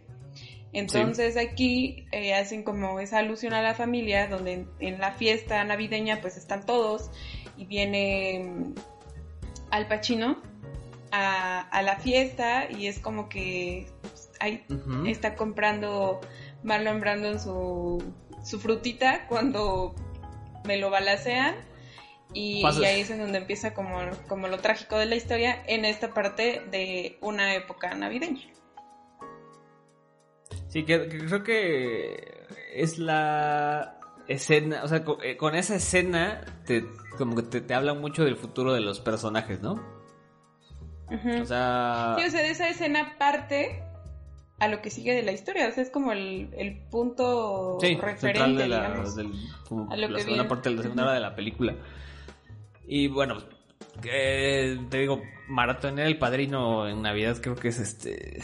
Entonces 0.71 1.37
aquí 1.37 2.07
eh, 2.11 2.33
hacen 2.33 2.63
como 2.63 2.99
esa 2.99 3.19
alusión 3.19 3.53
a 3.53 3.61
la 3.61 3.75
familia, 3.75 4.27
donde 4.27 4.53
en, 4.53 4.69
en 4.79 4.99
la 4.99 5.11
fiesta 5.11 5.63
navideña 5.63 6.19
pues 6.19 6.35
están 6.35 6.65
todos 6.65 7.11
y 7.57 7.65
viene 7.65 8.43
mm, 8.43 8.73
Al 9.69 9.87
Pacino 9.87 10.41
a, 11.13 11.61
a 11.61 11.81
la 11.83 11.97
fiesta 11.97 12.67
y 12.71 12.87
es 12.87 12.99
como 12.99 13.29
que 13.29 13.87
pues, 14.01 14.31
ahí 14.39 14.65
está 15.05 15.35
comprando 15.35 16.19
Marlon 16.63 16.99
Brandon 16.99 17.39
su, 17.39 18.03
su 18.43 18.59
frutita 18.59 19.27
cuando 19.27 19.93
me 20.65 20.77
lo 20.77 20.89
balacean. 20.89 21.55
Y, 22.33 22.65
ahí 22.65 23.01
es 23.01 23.11
en 23.11 23.19
donde 23.19 23.37
empieza 23.37 23.75
como, 23.75 23.99
como 24.27 24.47
lo 24.47 24.57
trágico 24.57 24.97
de 24.97 25.05
la 25.05 25.15
historia 25.15 25.63
en 25.67 25.85
esta 25.85 26.15
parte 26.15 26.63
de 26.71 27.19
una 27.21 27.53
época 27.53 27.93
navideña. 27.93 28.49
Sí, 30.67 30.83
que, 30.83 31.09
que 31.09 31.19
creo 31.19 31.43
que 31.43 32.47
es 32.73 32.97
la 32.97 33.99
escena, 34.27 34.83
o 34.83 34.87
sea, 34.87 35.03
eh, 35.21 35.37
con, 35.37 35.53
esa 35.53 35.75
escena 35.75 36.43
te, 36.65 36.83
como 37.19 37.35
que 37.35 37.43
te, 37.43 37.61
te 37.61 37.75
habla 37.75 37.93
mucho 37.93 38.25
del 38.25 38.35
futuro 38.35 38.73
de 38.73 38.81
los 38.81 38.99
personajes, 38.99 39.61
¿no? 39.61 39.92
O 41.09 41.45
sea, 41.45 42.15
Sí, 42.17 42.25
o 42.25 42.29
sea, 42.31 42.41
de 42.41 42.49
esa 42.51 42.69
escena 42.69 43.15
parte 43.17 43.83
a 44.59 44.67
lo 44.67 44.81
que 44.81 44.89
sigue 44.89 45.13
de 45.13 45.23
la 45.23 45.31
historia. 45.31 45.67
O 45.67 45.71
sea, 45.71 45.83
es 45.83 45.89
como 45.89 46.11
el, 46.11 46.49
el 46.57 46.77
punto 46.89 47.77
sí, 47.81 47.95
referente, 47.95 48.63
de 48.63 48.67
la, 48.67 48.87
digamos. 48.87 49.15
del- 49.15 49.31
como 49.67 49.91
a 49.91 49.95
lo 49.97 50.07
la 50.07 50.15
que 50.15 50.21
segunda 50.23 50.43
viene. 50.43 50.49
parte 50.49 50.69
de 50.69 50.75
la 50.75 50.81
segunda 50.81 51.03
hora 51.03 51.13
de 51.13 51.19
la 51.19 51.35
película. 51.35 51.75
Y 52.87 53.07
bueno, 53.07 53.37
eh, 54.03 54.79
te 54.89 54.97
digo, 54.99 55.21
maratonear 55.47 56.07
el 56.07 56.17
padrino 56.17 56.87
en 56.87 57.01
Navidad 57.01 57.37
creo 57.41 57.55
que 57.55 57.67
es 57.69 57.79
este 57.79 58.41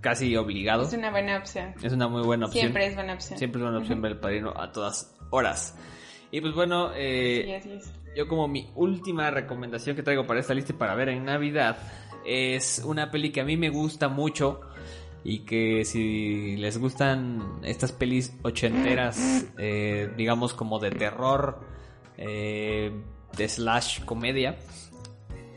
casi 0.00 0.36
obligado. 0.36 0.82
Es 0.84 0.92
una 0.92 1.10
buena 1.10 1.38
opción. 1.38 1.74
Es 1.82 1.92
una 1.92 2.08
muy 2.08 2.22
buena 2.22 2.46
opción. 2.46 2.60
Siempre 2.62 2.86
es 2.86 2.94
buena 2.94 3.14
opción. 3.14 3.38
Siempre 3.38 3.58
es 3.60 3.62
buena 3.64 3.78
opción 3.78 4.00
ver 4.02 4.12
el 4.12 4.18
padrino 4.18 4.52
a 4.56 4.70
todas 4.70 5.16
horas. 5.30 5.76
Y 6.30 6.40
pues 6.40 6.54
bueno, 6.54 6.90
eh, 6.94 7.42
Sí, 7.44 7.54
así 7.54 7.72
es. 7.72 7.92
Yo 8.14 8.28
como 8.28 8.48
mi 8.48 8.70
última 8.74 9.30
recomendación 9.30 9.96
que 9.96 10.02
traigo 10.02 10.26
para 10.26 10.40
esta 10.40 10.54
lista 10.54 10.72
y 10.72 10.76
para 10.76 10.94
ver 10.94 11.08
en 11.08 11.24
Navidad 11.24 11.76
es 12.24 12.82
una 12.84 13.10
peli 13.10 13.30
que 13.30 13.40
a 13.40 13.44
mí 13.44 13.56
me 13.56 13.70
gusta 13.70 14.08
mucho 14.08 14.60
y 15.24 15.40
que 15.40 15.84
si 15.84 16.56
les 16.56 16.78
gustan 16.78 17.60
estas 17.62 17.92
pelis 17.92 18.36
ochenteras, 18.42 19.46
eh, 19.58 20.10
digamos 20.16 20.52
como 20.52 20.78
de 20.78 20.90
terror, 20.90 21.60
eh, 22.18 22.92
de 23.36 23.48
slash 23.48 24.04
comedia, 24.04 24.58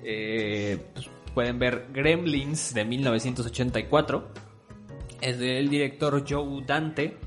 eh, 0.04 0.80
pues 0.94 1.10
pueden 1.34 1.60
ver 1.60 1.88
Gremlins 1.92 2.74
de 2.74 2.86
1984. 2.86 4.30
Es 5.20 5.38
del 5.38 5.70
director 5.70 6.24
Joe 6.28 6.64
Dante. 6.66 7.18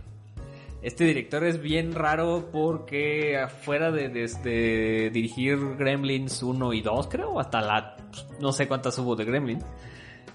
Este 0.82 1.04
director 1.04 1.44
es 1.44 1.60
bien 1.60 1.94
raro 1.94 2.48
porque 2.52 3.36
afuera 3.38 3.90
de, 3.90 4.08
de- 4.08 4.26
de 4.42 5.10
dirigir 5.10 5.58
Gremlins 5.78 6.42
1 6.42 6.72
y 6.72 6.80
2, 6.80 7.06
creo, 7.08 7.38
hasta 7.38 7.60
la... 7.60 7.96
no 8.40 8.50
sé 8.52 8.66
cuántas 8.66 8.98
hubo 8.98 9.14
de 9.14 9.24
Gremlins. 9.26 9.64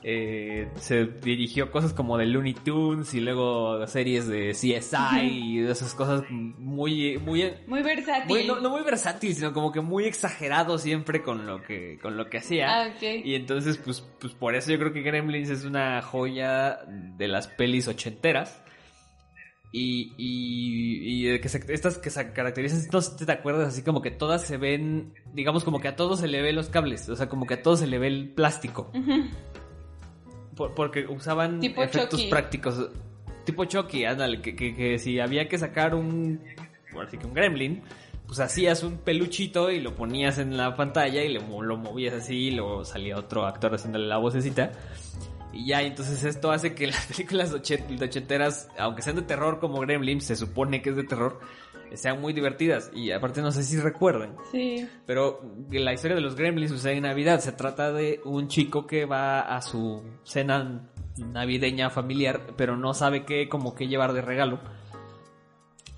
eh, 0.08 0.70
se 0.76 1.06
dirigió 1.06 1.72
cosas 1.72 1.94
como 1.94 2.16
de 2.20 2.28
Looney 2.28 2.54
Tunes 2.54 3.12
y 3.16 3.22
luego 3.22 3.88
series 3.88 4.28
de 4.28 4.52
CSI 4.52 5.20
y 5.24 5.58
de 5.62 5.72
esas 5.72 5.96
cosas 5.96 6.22
muy... 6.30 7.18
muy 7.18 7.52
Muy 7.66 7.82
versátil. 7.82 8.28
muy- 8.28 8.46
no, 8.46 8.60
no 8.60 8.70
muy 8.70 8.84
versátil, 8.84 9.34
sino 9.34 9.52
como 9.52 9.72
que 9.72 9.82
muy 9.82 10.06
exagerado 10.06 10.78
siempre 10.78 11.24
con 11.24 11.48
lo 11.48 11.64
que, 11.64 11.98
con 12.04 12.18
lo 12.18 12.30
que 12.30 12.38
hacía. 12.38 12.84
Ah, 12.84 12.88
ok. 12.96 13.02
Y 13.26 13.34
entonces, 13.34 13.78
pues, 13.78 14.02
pues 14.20 14.34
por 14.34 14.54
eso 14.54 14.72
yo 14.72 14.78
creo 14.78 14.94
que 14.94 15.02
Gremlins 15.02 15.50
es 15.50 15.66
una 15.66 16.04
joya 16.04 16.82
de 16.88 17.28
las 17.28 17.48
pelis 17.48 17.88
ochenteras. 17.88 18.62
Y, 19.78 20.14
y, 20.18 21.00
y 21.04 21.24
de 21.26 21.42
que 21.42 21.50
se- 21.50 21.74
estas 21.74 21.98
que 21.98 22.10
se 22.10 22.32
caracterizan, 22.32 22.82
no 22.94 23.02
sé 23.02 23.18
si 23.20 23.26
te 23.26 23.32
acuerdas, 23.34 23.68
así 23.68 23.82
como 23.82 24.02
que 24.02 24.10
todas 24.10 24.42
se 24.44 24.56
ven, 24.56 25.14
digamos 25.34 25.66
como 25.66 25.82
que 25.82 25.90
a 25.90 25.98
todos 25.98 26.22
se 26.22 26.30
le 26.30 26.42
ve 26.42 26.54
los 26.54 26.70
cables, 26.70 27.10
o 27.10 27.16
sea, 27.18 27.28
como 27.28 27.46
que 27.46 27.56
a 27.56 27.62
todos 27.62 27.80
se 27.82 27.88
le 27.88 27.98
ve 28.00 28.08
el 28.08 28.30
plástico. 28.30 28.90
Por- 30.56 30.74
porque 30.74 31.06
usaban 31.08 31.60
Tipo 31.60 31.84
efectos 31.84 32.20
Chucky. 32.22 32.30
prácticos. 32.30 32.90
Tipo 33.44 33.66
Chucky, 33.66 34.06
ándale, 34.06 34.42
que, 34.42 34.56
que, 34.56 34.74
que 34.74 34.98
si 34.98 35.20
había 35.20 35.50
que 35.50 35.58
sacar 35.58 35.94
un, 35.94 36.40
así 37.06 37.18
que 37.18 37.28
un 37.28 37.34
gremlin, 37.34 37.82
pues 38.28 38.40
hacías 38.40 38.82
un 38.84 38.98
peluchito 39.00 39.70
y 39.72 39.82
lo 39.82 39.94
ponías 39.94 40.38
en 40.40 40.56
la 40.56 40.76
pantalla 40.78 41.22
y 41.24 41.30
le 41.34 41.40
lo 41.42 41.76
movías 41.78 42.14
así 42.14 42.48
y 42.48 42.52
luego 42.52 42.86
salía 42.86 43.18
otro 43.18 43.46
actor 43.46 43.76
haciéndole 43.76 44.08
la 44.08 44.18
vocecita. 44.18 44.72
Y 45.56 45.66
ya, 45.68 45.82
entonces 45.82 46.24
esto 46.24 46.52
hace 46.52 46.76
que 46.76 46.86
las 46.88 47.06
películas 47.08 47.52
de 47.52 48.06
ochenteras, 48.06 48.68
aunque 48.78 49.02
sean 49.02 49.16
de 49.16 49.22
terror 49.24 49.60
como 49.60 49.80
Gremlins, 49.80 50.26
se 50.26 50.36
supone 50.36 50.82
que 50.82 50.92
es 50.92 50.96
de 50.96 51.04
terror, 51.06 51.40
sean 51.94 52.20
muy 52.22 52.34
divertidas. 52.34 52.92
Y 52.94 53.12
aparte 53.12 53.42
no 53.42 53.52
sé 53.52 53.64
si 53.64 53.78
recuerden, 53.80 54.36
Sí. 54.52 54.88
pero 55.08 55.42
la 55.72 55.94
historia 55.94 56.16
de 56.16 56.22
los 56.22 56.36
gremlins 56.36 56.72
sucede 56.72 56.94
en 56.98 57.04
Navidad. 57.04 57.40
Se 57.40 57.54
trata 57.54 57.92
de 57.94 58.20
un 58.26 58.48
chico 58.50 58.86
que 58.86 59.06
va 59.06 59.40
a 59.40 59.62
su 59.62 60.04
cena 60.24 60.90
navideña 61.18 61.90
familiar, 61.90 62.42
pero 62.58 62.76
no 62.76 62.94
sabe 62.94 63.24
qué, 63.24 63.48
como 63.48 63.74
qué 63.76 63.88
llevar 63.88 64.12
de 64.12 64.22
regalo. 64.22 64.60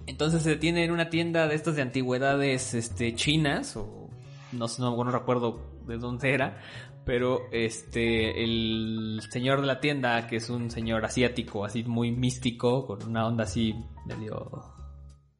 Entonces 0.06 0.44
se 0.44 0.52
detiene 0.52 0.84
en 0.84 0.92
una 0.92 1.10
tienda 1.10 1.48
de 1.48 1.56
estas 1.56 1.76
de 1.76 1.82
antigüedades 1.82 2.74
este, 2.74 3.14
chinas, 3.16 3.76
o 3.76 4.10
no 4.54 4.68
sé, 4.68 4.82
no, 4.82 4.96
no 5.04 5.12
recuerdo 5.12 5.60
de 5.86 5.98
dónde 5.98 6.34
era, 6.34 6.62
pero 7.08 7.48
este 7.54 8.44
el 8.44 9.22
señor 9.30 9.62
de 9.62 9.68
la 9.68 9.80
tienda, 9.80 10.28
que 10.28 10.36
es 10.36 10.50
un 10.50 10.70
señor 10.70 11.06
asiático, 11.06 11.64
así 11.64 11.86
muy 11.86 12.12
místico, 12.12 12.86
con 12.86 13.02
una 13.02 13.26
onda 13.26 13.46
así 13.46 13.74
medio 14.06 14.52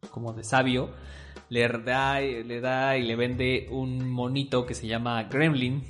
como 0.10 0.32
de 0.32 0.46
sabio, 0.46 0.92
le 1.50 1.68
da, 1.68 2.22
le 2.22 2.62
da 2.62 2.98
y 2.98 3.04
le 3.04 3.18
vende 3.18 3.68
un 3.70 4.10
monito 4.10 4.66
que 4.66 4.74
se 4.74 4.88
llama 4.88 5.22
Gremlin, 5.24 5.84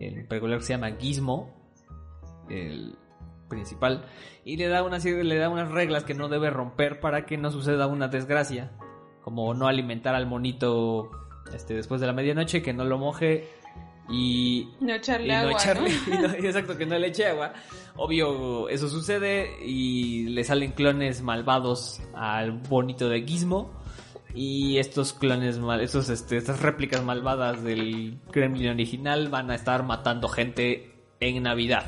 en 0.00 0.26
particular 0.26 0.62
se 0.62 0.72
llama 0.72 0.92
Gizmo, 0.98 1.50
el 2.48 2.96
principal, 3.50 4.06
y 4.46 4.56
le 4.56 4.68
da, 4.68 4.82
una, 4.82 4.96
le 4.96 5.36
da 5.36 5.50
unas 5.50 5.70
reglas 5.70 6.04
que 6.04 6.14
no 6.14 6.30
debe 6.30 6.48
romper 6.48 7.00
para 7.00 7.26
que 7.26 7.36
no 7.36 7.50
suceda 7.50 7.86
una 7.86 8.08
desgracia, 8.08 8.72
como 9.22 9.52
no 9.52 9.68
alimentar 9.68 10.14
al 10.14 10.26
monito 10.26 11.10
este, 11.52 11.74
después 11.74 12.00
de 12.00 12.06
la 12.06 12.14
medianoche, 12.14 12.62
que 12.62 12.72
no 12.72 12.84
lo 12.84 12.96
moje 12.96 13.46
y 14.08 14.68
No 14.80 14.92
y 14.92 14.96
echarle 14.96 15.28
no 15.28 15.38
agua, 15.40 15.52
echarle, 15.52 15.90
¿no? 16.08 16.14
y 16.14 16.18
no- 16.18 16.34
exacto, 16.48 16.76
que 16.76 16.86
no 16.86 16.98
le 16.98 17.08
eche 17.08 17.26
agua. 17.26 17.52
Obvio, 17.96 18.68
eso 18.68 18.88
sucede 18.88 19.64
y 19.64 20.28
le 20.28 20.44
salen 20.44 20.72
clones 20.72 21.22
malvados 21.22 22.00
al 22.14 22.52
bonito 22.52 23.08
de 23.08 23.22
Gizmo. 23.22 23.76
Y 24.34 24.78
estos 24.78 25.14
clones 25.14 25.58
mal, 25.58 25.80
estos, 25.80 26.10
este, 26.10 26.36
estas 26.36 26.60
réplicas 26.60 27.02
malvadas 27.02 27.62
del 27.64 28.20
Gremlin 28.30 28.68
original 28.70 29.28
van 29.28 29.50
a 29.50 29.54
estar 29.54 29.82
matando 29.82 30.28
gente 30.28 30.92
en 31.18 31.42
Navidad. 31.42 31.84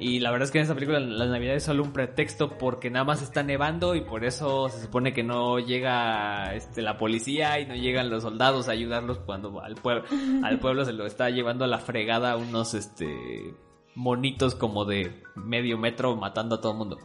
Y 0.00 0.18
la 0.20 0.30
verdad 0.30 0.46
es 0.46 0.50
que 0.50 0.58
en 0.58 0.62
esta 0.62 0.74
película 0.74 0.98
la 0.98 1.26
Navidad 1.26 1.54
es 1.54 1.64
solo 1.64 1.82
un 1.82 1.92
pretexto 1.92 2.56
porque 2.58 2.90
nada 2.90 3.04
más 3.04 3.20
está 3.22 3.42
nevando 3.42 3.94
y 3.94 4.00
por 4.00 4.24
eso 4.24 4.68
se 4.70 4.80
supone 4.80 5.12
que 5.12 5.22
no 5.22 5.58
llega 5.58 6.54
este, 6.54 6.80
la 6.82 6.96
policía 6.96 7.60
y 7.60 7.66
no 7.66 7.74
llegan 7.74 8.08
los 8.10 8.22
soldados 8.22 8.68
a 8.68 8.72
ayudarlos 8.72 9.18
cuando 9.18 9.60
al, 9.60 9.74
pueblo 9.74 10.04
al 10.42 10.58
pueblo 10.58 10.84
se 10.84 10.92
lo 10.94 11.04
está 11.06 11.28
llevando 11.30 11.64
a 11.64 11.68
la 11.68 11.78
fregada 11.78 12.36
unos 12.36 12.74
este 12.74 13.54
monitos 13.94 14.54
como 14.54 14.84
de 14.84 15.22
medio 15.36 15.76
metro 15.76 16.16
matando 16.16 16.54
a 16.56 16.60
todo 16.60 16.72
el 16.72 16.78
mundo. 16.78 16.98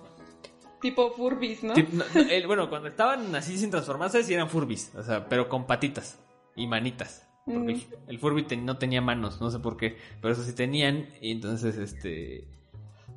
Tipo 0.81 1.11
Furbis, 1.11 1.63
¿no? 1.63 1.73
Tip- 1.73 1.89
no, 1.89 2.03
no, 2.13 2.21
el- 2.29 2.47
bueno, 2.47 2.69
cuando 2.69 2.87
estaban 2.87 3.35
así 3.35 3.57
sin 3.57 3.71
transformarse 3.71 4.23
sí 4.23 4.33
eran 4.33 4.49
furbis, 4.49 4.93
o 4.95 5.03
sea, 5.03 5.27
pero 5.27 5.49
con 5.49 5.65
patitas 5.65 6.19
y 6.55 6.67
manitas. 6.67 7.27
Porque 7.45 7.73
el, 7.73 7.85
el 8.07 8.17
Furby 8.19 8.45
no 8.57 8.77
tenía 8.77 9.01
manos, 9.01 9.39
no 9.39 9.51
sé 9.51 9.59
por 9.59 9.77
qué, 9.77 9.97
pero 10.19 10.33
eso 10.33 10.43
sí 10.43 10.53
tenían 10.55 11.09
y 11.21 11.29
entonces 11.31 11.77
este 11.77 12.47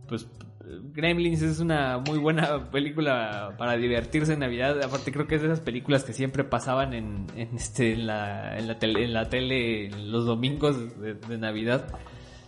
pues 0.08 0.26
Gremlins 0.92 1.42
es 1.42 1.60
una 1.60 1.98
muy 1.98 2.18
buena 2.18 2.70
película 2.70 3.54
para 3.56 3.76
divertirse 3.76 4.34
en 4.34 4.40
Navidad. 4.40 4.82
Aparte 4.82 5.12
creo 5.12 5.26
que 5.26 5.36
es 5.36 5.42
de 5.42 5.48
esas 5.48 5.60
películas 5.60 6.04
que 6.04 6.12
siempre 6.12 6.44
pasaban 6.44 6.92
en, 6.94 7.26
en, 7.36 7.56
este 7.56 7.92
en 7.92 8.06
la, 8.06 8.58
en 8.58 8.66
la 8.66 8.78
tele 8.78 9.04
en 9.04 9.12
la 9.12 9.28
tele 9.28 9.90
los 9.90 10.26
domingos 10.26 10.76
de, 11.00 11.38
Navidad. 11.38 11.86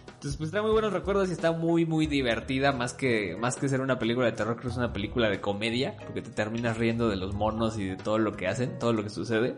Entonces 0.07 0.37
pues 0.37 0.51
trae 0.51 0.63
muy 0.63 0.73
buenos 0.73 0.93
recuerdos 0.93 1.31
y 1.31 1.33
está 1.33 1.53
muy 1.53 1.87
muy 1.87 2.07
divertida 2.07 2.73
más 2.73 2.93
que 2.93 3.37
más 3.39 3.57
que 3.57 3.69
ser 3.69 3.81
una 3.81 3.99
película 3.99 4.27
de 4.27 4.33
terror, 4.33 4.57
creo 4.57 4.69
que 4.69 4.73
es 4.73 4.77
una 4.77 4.93
película 4.93 5.31
de 5.31 5.41
comedia 5.41 5.97
porque 5.97 6.21
te 6.21 6.31
terminas 6.31 6.77
riendo 6.77 7.09
de 7.09 7.17
los 7.17 7.35
monos 7.35 7.79
y 7.79 7.87
de 7.87 7.97
todo 7.97 8.19
lo 8.19 8.33
que 8.33 8.47
hacen, 8.47 8.79
todo 8.79 8.93
lo 8.93 9.03
que 9.03 9.11
sucede. 9.11 9.57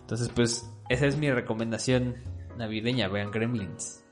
Entonces 0.00 0.28
pues 0.34 0.68
esa 0.88 1.06
es 1.06 1.16
mi 1.16 1.30
recomendación 1.30 2.16
navideña, 2.58 3.06
vean 3.08 3.30
Gremlins. 3.30 4.05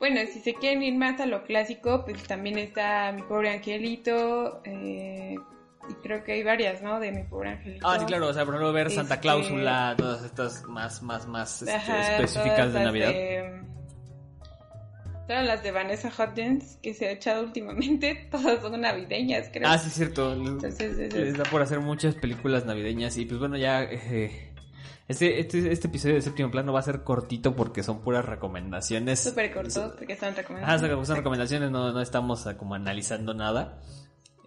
Bueno, 0.00 0.20
si 0.32 0.40
se 0.40 0.54
quieren 0.54 0.82
ir 0.82 0.94
más 0.96 1.20
a 1.20 1.26
lo 1.26 1.44
clásico, 1.44 2.04
pues 2.04 2.22
también 2.24 2.58
está 2.58 3.12
Mi 3.12 3.22
Pobre 3.22 3.50
Angelito. 3.50 4.60
eh, 4.64 5.36
y 5.88 5.94
creo 6.02 6.22
que 6.24 6.32
hay 6.32 6.42
varias, 6.42 6.82
¿no? 6.82 6.98
De 7.00 7.10
Mi 7.12 7.22
Pobre 7.24 7.50
Angelito. 7.50 7.86
Ah, 7.86 7.98
sí, 7.98 8.06
claro, 8.06 8.28
o 8.28 8.32
sea, 8.32 8.44
por 8.44 8.54
ejemplo, 8.54 8.72
ver 8.72 8.90
Santa 8.90 9.14
Este- 9.14 9.22
Cláusula, 9.22 9.94
todas 9.98 10.24
estas 10.24 10.64
más, 10.64 11.02
más, 11.02 11.26
más 11.26 11.62
este, 11.62 11.74
Ajá, 11.74 12.12
específicas 12.16 12.72
de 12.72 12.80
Navidad. 12.84 13.08
de- 13.08 13.60
todas 15.26 15.46
las 15.46 15.62
de 15.62 15.70
Vanessa 15.70 16.08
Hudgens 16.10 16.78
que 16.82 16.92
se 16.94 17.06
ha 17.06 17.10
echado 17.12 17.42
últimamente, 17.44 18.26
todas 18.30 18.60
son 18.62 18.80
navideñas, 18.80 19.48
creo. 19.52 19.68
Ah, 19.68 19.78
sí, 19.78 19.88
es 19.88 19.94
cierto. 19.94 20.32
Entonces, 20.32 20.98
es- 20.98 21.14
Está 21.14 21.44
por 21.44 21.62
hacer 21.62 21.80
muchas 21.80 22.14
películas 22.14 22.64
navideñas 22.66 23.16
y 23.16 23.26
pues 23.26 23.38
bueno, 23.38 23.56
ya... 23.56 23.82
eh, 23.84 24.49
este, 25.10 25.40
este, 25.40 25.72
este 25.72 25.88
episodio 25.88 26.14
de 26.16 26.22
séptimo 26.22 26.50
plano 26.50 26.72
va 26.72 26.80
a 26.80 26.82
ser 26.82 27.02
cortito 27.02 27.54
porque 27.56 27.82
son 27.82 28.00
puras 28.00 28.24
recomendaciones. 28.24 29.20
súper 29.20 29.52
cortos 29.52 29.92
porque 29.96 30.12
están 30.14 30.32
Ah, 30.32 30.36
recomendados. 30.36 30.80
son 30.80 31.06
son 31.06 31.16
recomendaciones, 31.16 31.70
no, 31.70 31.92
no 31.92 32.00
estamos 32.00 32.46
ah, 32.46 32.56
como 32.56 32.74
analizando 32.74 33.34
nada. 33.34 33.80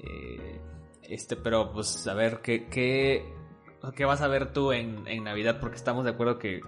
Eh, 0.01 0.59
este, 1.03 1.35
pero 1.35 1.71
pues 1.73 2.07
a 2.07 2.13
ver, 2.13 2.39
¿qué, 2.41 2.67
qué, 2.69 3.25
qué 3.95 4.05
vas 4.05 4.21
a 4.21 4.27
ver 4.27 4.53
tú 4.53 4.71
en, 4.71 5.07
en 5.07 5.23
Navidad? 5.23 5.59
Porque 5.59 5.75
estamos 5.75 6.05
de 6.05 6.11
acuerdo 6.11 6.39
que 6.39 6.61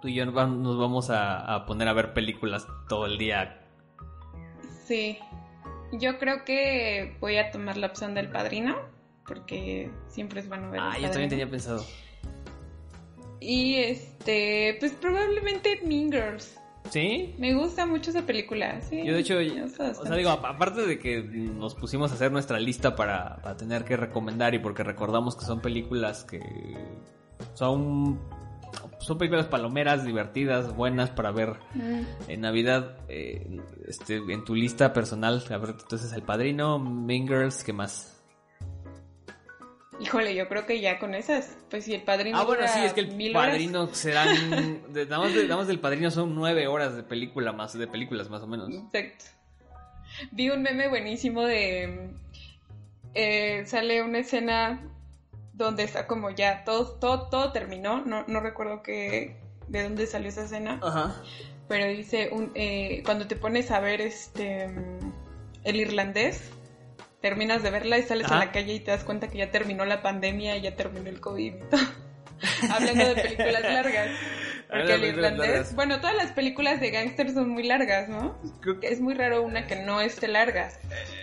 tú 0.00 0.08
y 0.08 0.14
yo 0.14 0.24
nos 0.26 0.34
vamos 0.34 1.10
a, 1.10 1.54
a 1.54 1.66
poner 1.66 1.88
a 1.88 1.92
ver 1.92 2.12
películas 2.14 2.66
todo 2.88 3.06
el 3.06 3.18
día. 3.18 3.60
Sí, 4.86 5.18
yo 5.92 6.18
creo 6.18 6.44
que 6.44 7.16
voy 7.20 7.36
a 7.36 7.50
tomar 7.50 7.76
la 7.76 7.86
opción 7.88 8.14
del 8.14 8.28
padrino, 8.30 8.76
porque 9.26 9.90
siempre 10.08 10.40
es 10.40 10.48
bueno 10.48 10.70
ver. 10.70 10.80
Ah, 10.82 10.98
yo 10.98 11.08
también 11.10 11.30
tenía 11.30 11.48
pensado. 11.48 11.84
Y 13.42 13.76
este, 13.76 14.76
pues 14.80 14.92
probablemente 14.92 15.80
Mean 15.84 16.10
Girls. 16.12 16.58
¿Sí? 16.90 17.34
Me 17.38 17.54
gusta 17.54 17.86
mucho 17.86 18.10
esa 18.10 18.22
película, 18.22 18.80
sí. 18.80 19.02
Yo 19.04 19.14
de 19.14 19.20
hecho, 19.20 19.36
o 19.38 20.04
sea, 20.04 20.16
digo, 20.16 20.30
aparte 20.30 20.84
de 20.84 20.98
que 20.98 21.22
nos 21.22 21.74
pusimos 21.74 22.10
a 22.10 22.14
hacer 22.14 22.32
nuestra 22.32 22.58
lista 22.58 22.96
para, 22.96 23.36
para 23.36 23.56
tener 23.56 23.84
que 23.84 23.96
recomendar 23.96 24.54
y 24.54 24.58
porque 24.58 24.82
recordamos 24.82 25.36
que 25.36 25.44
son 25.44 25.60
películas 25.60 26.24
que 26.24 26.40
son 27.54 28.18
son 28.98 29.18
películas 29.18 29.46
palomeras, 29.46 30.04
divertidas, 30.04 30.74
buenas 30.74 31.10
para 31.10 31.30
ver 31.32 31.56
mm. 31.74 32.00
en 32.28 32.40
Navidad. 32.40 32.96
Eh, 33.08 33.60
este, 33.86 34.16
en 34.16 34.44
tu 34.44 34.54
lista 34.54 34.92
personal, 34.92 35.42
a 35.50 35.56
ver, 35.58 35.70
entonces 35.78 36.12
El 36.12 36.22
Padrino, 36.22 36.78
Mean 36.78 37.26
Girls, 37.26 37.64
¿qué 37.64 37.72
más? 37.72 38.21
Híjole, 40.00 40.34
yo 40.34 40.48
creo 40.48 40.66
que 40.66 40.80
ya 40.80 40.98
con 40.98 41.14
esas, 41.14 41.56
pues 41.70 41.84
si 41.84 41.94
el 41.94 42.02
padrino. 42.02 42.38
Ah, 42.38 42.44
bueno, 42.44 42.66
sí, 42.66 42.80
es 42.80 42.92
que 42.92 43.00
el 43.02 43.32
padrino 43.32 43.92
serán. 43.94 44.82
damos, 45.08 45.66
del 45.66 45.80
padrino 45.80 46.10
son 46.10 46.34
nueve 46.34 46.66
horas 46.66 46.96
de 46.96 47.02
película 47.02 47.52
más, 47.52 47.76
de 47.78 47.86
películas 47.86 48.30
más 48.30 48.42
o 48.42 48.46
menos. 48.46 48.70
Exacto. 48.70 49.26
Vi 50.30 50.50
un 50.50 50.62
meme 50.62 50.88
buenísimo 50.88 51.42
de. 51.42 52.10
Eh, 53.14 53.64
sale 53.66 54.02
una 54.02 54.20
escena 54.20 54.80
donde 55.52 55.82
está 55.82 56.06
como 56.06 56.30
ya 56.30 56.64
todo, 56.64 56.92
todo, 56.92 57.28
todo 57.28 57.52
terminó. 57.52 58.02
No, 58.04 58.24
no 58.26 58.40
recuerdo 58.40 58.82
que, 58.82 59.36
de 59.68 59.82
dónde 59.82 60.06
salió 60.06 60.30
esa 60.30 60.44
escena. 60.44 60.80
Ajá. 60.82 61.22
Pero 61.68 61.86
dice, 61.86 62.30
un, 62.32 62.50
eh, 62.54 63.02
cuando 63.04 63.26
te 63.26 63.36
pones 63.36 63.70
a 63.70 63.80
ver 63.80 64.00
este 64.00 64.68
el 65.64 65.76
irlandés, 65.76 66.50
terminas 67.22 67.62
de 67.62 67.70
verla 67.70 67.96
y 67.98 68.02
sales 68.02 68.30
a 68.30 68.38
la 68.38 68.52
calle 68.52 68.74
y 68.74 68.80
te 68.80 68.90
das 68.90 69.04
cuenta 69.04 69.28
que 69.28 69.38
ya 69.38 69.50
terminó 69.50 69.84
la 69.86 70.02
pandemia 70.02 70.56
y 70.56 70.62
ya 70.62 70.76
terminó 70.76 71.08
el 71.08 71.20
COVID. 71.20 71.54
Hablando 72.70 73.14
de 73.14 73.14
películas 73.14 73.62
largas. 73.62 74.10
Porque 74.68 74.94
el 74.94 75.04
irlandés, 75.04 75.74
bueno, 75.74 76.00
todas 76.00 76.16
las 76.16 76.32
películas 76.32 76.80
de 76.80 76.90
gángsters 76.90 77.34
son 77.34 77.50
muy 77.50 77.62
largas, 77.62 78.08
¿no? 78.08 78.38
Creo 78.60 78.80
que 78.80 78.88
es 78.88 79.02
muy 79.02 79.12
raro 79.12 79.42
una 79.42 79.66
que 79.66 79.76
no 79.76 80.00
esté 80.00 80.28
larga. 80.28 80.70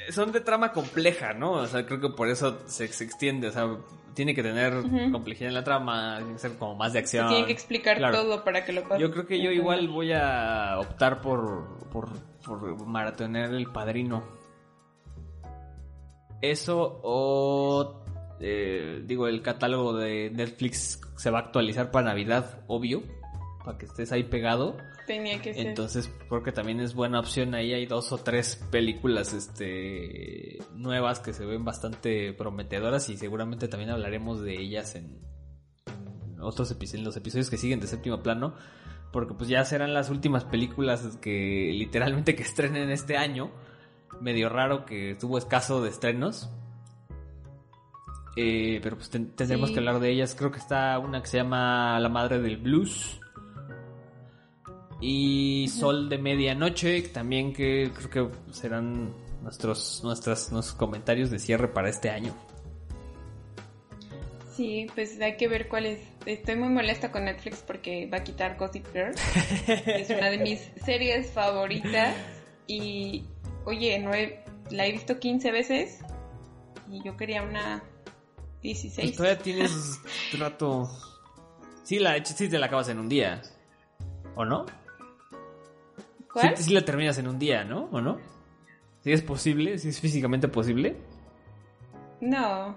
Eh, 0.08 0.12
son 0.12 0.32
de 0.32 0.40
trama 0.40 0.72
compleja, 0.72 1.34
¿no? 1.34 1.54
O 1.54 1.66
sea, 1.66 1.84
creo 1.84 2.00
que 2.00 2.10
por 2.10 2.30
eso 2.30 2.62
se, 2.68 2.88
se 2.90 3.04
extiende, 3.04 3.48
o 3.48 3.52
sea, 3.52 3.68
tiene 4.14 4.36
que 4.36 4.44
tener 4.44 4.74
complejidad 5.12 5.50
en 5.50 5.56
la 5.56 5.64
trama, 5.64 6.18
tiene 6.18 6.34
que 6.34 6.40
ser 6.40 6.58
como 6.58 6.76
más 6.76 6.94
de 6.94 7.00
acción. 7.00 7.28
tiene 7.28 7.48
que 7.48 7.54
explicar 7.54 8.00
todo 8.12 8.44
para 8.44 8.66
que 8.66 8.72
lo. 8.72 8.98
Yo 8.98 9.10
creo 9.12 9.26
que 9.26 9.42
yo 9.42 9.50
igual 9.50 9.88
voy 9.88 10.14
a 10.14 10.78
optar 10.78 11.20
por, 11.22 11.80
por, 11.90 12.10
por 12.46 12.86
maratonear 12.86 13.52
El 13.52 13.72
Padrino. 13.72 14.39
Eso 16.42 17.00
o... 17.04 18.04
Eh, 18.42 19.04
digo, 19.06 19.28
el 19.28 19.42
catálogo 19.42 19.98
de 19.98 20.32
Netflix 20.34 21.02
se 21.18 21.30
va 21.30 21.40
a 21.40 21.42
actualizar 21.42 21.92
para 21.92 22.08
Navidad, 22.08 22.64
obvio, 22.68 23.04
para 23.66 23.78
que 23.78 23.86
estés 23.86 24.12
ahí 24.14 24.24
pegado. 24.24 24.78
Tenía 25.06 25.42
que 25.42 25.54
ser. 25.54 25.68
Entonces, 25.68 26.10
porque 26.30 26.52
también 26.52 26.80
es 26.80 26.94
buena 26.94 27.20
opción. 27.20 27.56
Ahí 27.56 27.74
hay 27.74 27.86
dos 27.86 28.12
o 28.12 28.18
tres 28.20 28.56
películas 28.72 29.34
este, 29.34 30.60
nuevas 30.76 31.20
que 31.20 31.34
se 31.34 31.46
ven 31.46 31.66
bastante 31.66 32.32
prometedoras 32.32 33.10
y 33.10 33.18
seguramente 33.18 33.68
también 33.68 33.90
hablaremos 33.90 34.42
de 34.42 34.62
ellas 34.62 34.96
en, 34.96 35.20
otros 36.40 36.72
episodios, 36.72 37.06
los 37.06 37.18
episodios 37.18 37.50
que 37.50 37.58
siguen 37.58 37.80
de 37.80 37.88
séptimo 37.88 38.24
plano. 38.24 38.54
Porque 39.12 39.34
pues 39.34 39.50
ya 39.50 39.66
serán 39.66 39.94
las 39.94 40.12
últimas 40.12 40.46
películas 40.46 41.18
que 41.20 41.72
literalmente 41.74 42.36
que 42.36 42.44
estrenen 42.44 42.92
este 42.92 43.18
año. 43.18 43.52
Medio 44.22 44.50
raro 44.50 44.86
que 44.86 45.12
estuvo 45.12 45.38
escaso 45.38 45.82
de 45.82 45.90
estrenos. 45.90 46.50
Eh, 48.36 48.80
pero 48.82 48.96
pues 48.96 49.10
tendremos 49.10 49.72
que 49.72 49.80
hablar 49.80 50.00
de 50.00 50.12
ellas. 50.12 50.36
Creo 50.36 50.52
que 50.52 50.60
está 50.60 50.98
una 51.00 51.22
que 51.22 51.28
se 51.28 51.38
llama 51.38 52.00
La 52.00 52.10
Madre 52.10 52.40
del 52.40 52.58
Blues 52.58 53.20
y 55.02 55.68
Sol 55.70 56.10
de 56.10 56.18
Medianoche, 56.18 57.02
también 57.04 57.54
que 57.54 57.92
creo 57.94 58.32
que 58.32 58.54
serán 58.54 59.14
nuestros, 59.42 60.02
nuestras, 60.04 60.52
nuestros 60.52 60.78
comentarios 60.78 61.30
de 61.30 61.40
cierre 61.40 61.68
para 61.68 61.90
este 61.90 62.10
año. 62.10 62.34
Sí, 64.56 64.88
pues 64.94 65.20
hay 65.22 65.38
que 65.38 65.48
ver 65.48 65.70
cuál 65.70 65.86
es. 65.86 66.00
Estoy 66.26 66.58
muy 66.58 66.68
molesta 66.68 67.12
con 67.12 67.24
Netflix 67.24 67.64
porque 67.66 68.10
va 68.12 68.18
a 68.18 68.24
quitar 68.24 68.58
Gossip 68.58 68.86
Girl. 68.92 69.14
es 69.88 70.10
una 70.10 70.30
de 70.30 70.38
mis 70.40 70.60
series 70.86 71.32
favoritas. 71.32 72.14
Y, 72.68 73.24
oye, 73.70 74.00
no 74.00 74.12
la 74.72 74.86
he 74.86 74.92
visto 74.92 75.20
15 75.20 75.52
veces 75.52 76.00
y 76.90 77.04
yo 77.04 77.16
quería 77.16 77.44
una 77.44 77.84
16. 78.62 79.16
todavía 79.16 79.38
tienes 79.38 80.02
rato. 80.38 80.90
Sí, 81.84 82.00
la, 82.00 82.24
sí 82.24 82.50
te 82.50 82.60
la 82.60 82.66
acabas 82.66 82.90
en 82.90 83.00
un 83.00 83.08
día. 83.08 83.42
¿O 84.36 84.46
no? 84.46 84.66
¿Cuál? 86.32 86.58
Sí, 86.58 86.74
la 86.74 86.84
terminas 86.84 87.18
en 87.18 87.28
un 87.28 87.40
día, 87.40 87.64
¿no? 87.64 87.90
¿O 87.92 88.02
no? 88.02 88.18
¿Si 89.04 89.12
es 89.12 89.22
posible? 89.22 89.78
¿Si 89.78 89.90
es 89.90 90.00
físicamente 90.00 90.48
posible? 90.48 90.98
No. 92.22 92.76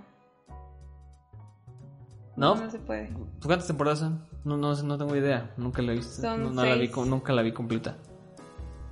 ¿No? 2.36 2.54
No, 2.54 2.70
se 2.70 2.78
puede. 2.78 3.12
¿Cuántas 3.44 3.66
temporadas 3.66 4.00
son? 4.00 4.26
No, 4.44 4.56
no, 4.56 4.74
no 4.82 4.98
tengo 4.98 5.16
idea. 5.16 5.52
Nunca 5.56 5.82
la 5.82 5.92
he 5.92 5.96
visto. 5.96 6.36
no, 6.36 6.64
la 6.64 6.74
vi, 6.74 6.88
nunca 6.88 7.32
la 7.32 7.42
vi 7.42 7.52
completa. 7.52 7.96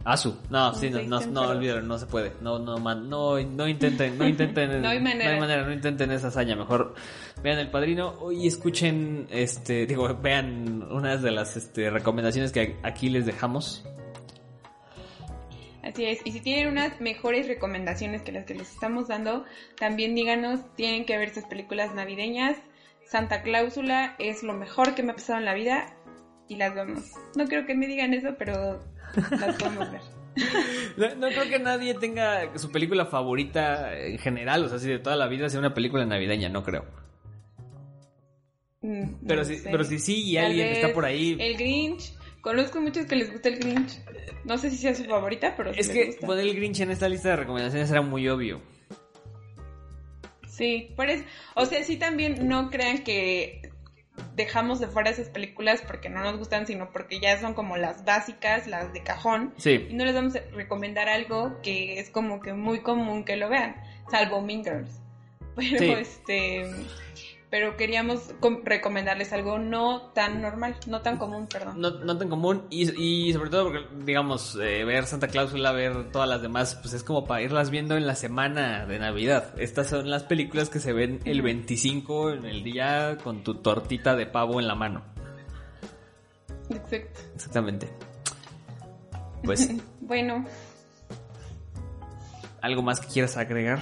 Asu. 0.04 0.38
No, 0.48 0.72
sí, 0.74 0.88
no, 0.88 1.02
no, 1.02 1.20
no, 1.26 1.42
olvídalo, 1.42 1.82
no 1.82 1.98
se 1.98 2.06
puede. 2.06 2.32
No, 2.40 2.58
no, 2.58 2.78
man, 2.78 3.08
no, 3.10 3.38
no 3.40 3.68
intenten, 3.68 4.16
no 4.16 4.26
intenten. 4.28 4.80
no 4.80 4.88
hay 4.88 5.00
manera. 5.00 5.24
No 5.24 5.34
hay 5.34 5.40
manera, 5.40 5.62
no 5.64 5.72
intenten 5.72 6.10
esa 6.10 6.28
hazaña. 6.28 6.56
Mejor 6.56 6.94
vean 7.42 7.58
El 7.58 7.70
Padrino 7.70 8.32
y 8.32 8.46
escuchen, 8.46 9.26
este, 9.30 9.86
digo, 9.86 10.08
vean 10.16 10.82
unas 10.90 11.20
de 11.22 11.30
las 11.30 11.56
este, 11.56 11.90
recomendaciones 11.90 12.50
que 12.50 12.76
aquí 12.82 13.10
les 13.10 13.26
dejamos. 13.26 13.84
Así 15.82 16.04
es, 16.04 16.20
y 16.24 16.32
si 16.32 16.40
tienen 16.40 16.68
unas 16.68 17.00
mejores 17.00 17.48
recomendaciones 17.48 18.22
que 18.22 18.32
las 18.32 18.44
que 18.44 18.54
les 18.54 18.70
estamos 18.70 19.08
dando, 19.08 19.44
también 19.78 20.14
díganos, 20.14 20.60
tienen 20.76 21.06
que 21.06 21.16
ver 21.16 21.28
estas 21.28 21.46
películas 21.46 21.94
navideñas. 21.94 22.58
Santa 23.06 23.42
Cláusula 23.42 24.14
es 24.18 24.42
lo 24.42 24.52
mejor 24.52 24.94
que 24.94 25.02
me 25.02 25.12
ha 25.12 25.14
pasado 25.14 25.38
en 25.38 25.46
la 25.46 25.54
vida 25.54 25.96
y 26.48 26.56
las 26.56 26.74
vemos. 26.74 27.12
No 27.34 27.46
creo 27.46 27.66
que 27.66 27.74
me 27.74 27.86
digan 27.86 28.12
eso, 28.12 28.34
pero 28.38 28.80
las 29.16 29.57
podemos 29.57 29.90
ver. 29.90 30.01
No, 31.18 31.29
creo 31.29 31.49
que 31.49 31.59
nadie 31.59 31.94
tenga 31.94 32.57
su 32.57 32.70
película 32.70 33.07
favorita 33.07 33.96
en 33.99 34.18
general, 34.18 34.64
o 34.64 34.68
sea, 34.68 34.79
si 34.79 34.88
de 34.88 34.99
toda 34.99 35.16
la 35.16 35.27
vida 35.29 35.49
sea 35.49 35.61
una 35.61 35.75
película 35.75 36.05
navideña, 36.07 36.49
no 36.49 36.62
creo. 36.62 36.85
Mm, 38.83 39.27
pero, 39.27 39.44
si, 39.44 39.57
pero 39.64 39.85
si 39.85 39.99
sí 39.99 40.23
y 40.23 40.37
alguien 40.38 40.68
está 40.68 40.92
por 40.92 41.05
ahí. 41.05 41.37
El 41.38 41.57
Grinch. 41.57 42.14
Conozco 42.40 42.81
muchos 42.81 43.05
que 43.05 43.16
les 43.16 43.31
gusta 43.31 43.51
el 43.51 43.59
Grinch. 43.59 44.01
No 44.44 44.57
sé 44.57 44.70
si 44.70 44.79
sea 44.79 44.94
su 44.94 45.05
favorita, 45.05 45.55
pero 45.57 45.70
Es 45.73 45.88
que 45.88 46.16
poner 46.20 46.46
el 46.46 46.57
Grinch 46.57 46.81
en 46.81 46.90
esta 46.90 47.09
lista 47.09 47.31
de 47.31 47.37
recomendaciones 47.37 47.90
era 47.90 48.01
muy 48.01 48.29
obvio. 48.29 48.62
Sí, 50.49 50.90
por 50.96 51.09
eso. 51.09 51.25
O 51.55 51.66
sea, 51.66 51.83
sí 51.85 51.96
también 51.96 52.49
no 52.49 52.70
crean 52.70 53.05
que 53.05 53.69
dejamos 54.35 54.80
de 54.80 54.87
fuera 54.87 55.11
esas 55.11 55.28
películas 55.28 55.83
porque 55.87 56.09
no 56.09 56.22
nos 56.22 56.38
gustan, 56.38 56.66
sino 56.66 56.90
porque 56.90 57.20
ya 57.20 57.40
son 57.40 57.54
como 57.54 57.76
las 57.76 58.04
básicas, 58.04 58.66
las 58.66 58.92
de 58.92 59.02
cajón. 59.02 59.54
Sí. 59.56 59.87
Y 59.90 59.94
no 59.94 60.04
les 60.04 60.14
vamos 60.14 60.37
a 60.37 60.40
recomendar 60.54 61.09
algo 61.09 61.61
que 61.62 62.00
es 62.00 62.11
como 62.11 62.40
que 62.40 62.52
muy 62.52 62.80
común 62.80 63.24
que 63.24 63.37
lo 63.37 63.48
vean, 63.48 63.76
salvo 64.11 64.40
Mingers. 64.40 65.00
Pero 65.56 65.98
este 65.98 66.70
pero 67.50 67.76
queríamos 67.76 68.32
recomendarles 68.64 69.32
algo 69.32 69.58
no 69.58 70.12
tan 70.12 70.40
normal, 70.40 70.76
no 70.86 71.02
tan 71.02 71.18
común, 71.18 71.48
perdón. 71.48 71.80
No, 71.80 71.90
no 71.90 72.16
tan 72.16 72.28
común 72.28 72.66
y, 72.70 73.32
sobre 73.32 73.50
todo 73.50 73.64
porque, 73.64 73.86
digamos, 74.04 74.56
eh, 74.62 74.84
ver 74.84 75.06
Santa 75.06 75.26
Cláusula, 75.26 75.72
ver 75.72 76.12
todas 76.12 76.28
las 76.28 76.42
demás, 76.42 76.76
pues 76.76 76.94
es 76.94 77.02
como 77.02 77.26
para 77.26 77.42
irlas 77.42 77.70
viendo 77.70 77.96
en 77.96 78.06
la 78.06 78.14
semana 78.14 78.86
de 78.86 79.00
Navidad. 79.00 79.52
Estas 79.58 79.88
son 79.88 80.08
las 80.08 80.22
películas 80.22 80.70
que 80.70 80.78
se 80.78 80.92
ven 80.92 81.18
el 81.24 81.42
25 81.42 82.30
en 82.30 82.44
el 82.46 82.62
día 82.62 83.18
con 83.22 83.42
tu 83.42 83.56
tortita 83.56 84.14
de 84.14 84.26
pavo 84.26 84.60
en 84.60 84.68
la 84.68 84.76
mano. 84.76 85.02
Exacto. 86.70 87.20
Exactamente. 87.34 87.90
Pues... 89.42 89.68
bueno. 90.00 90.44
¿Algo 92.62 92.82
más 92.82 93.00
que 93.00 93.08
quieras 93.08 93.36
agregar? 93.36 93.80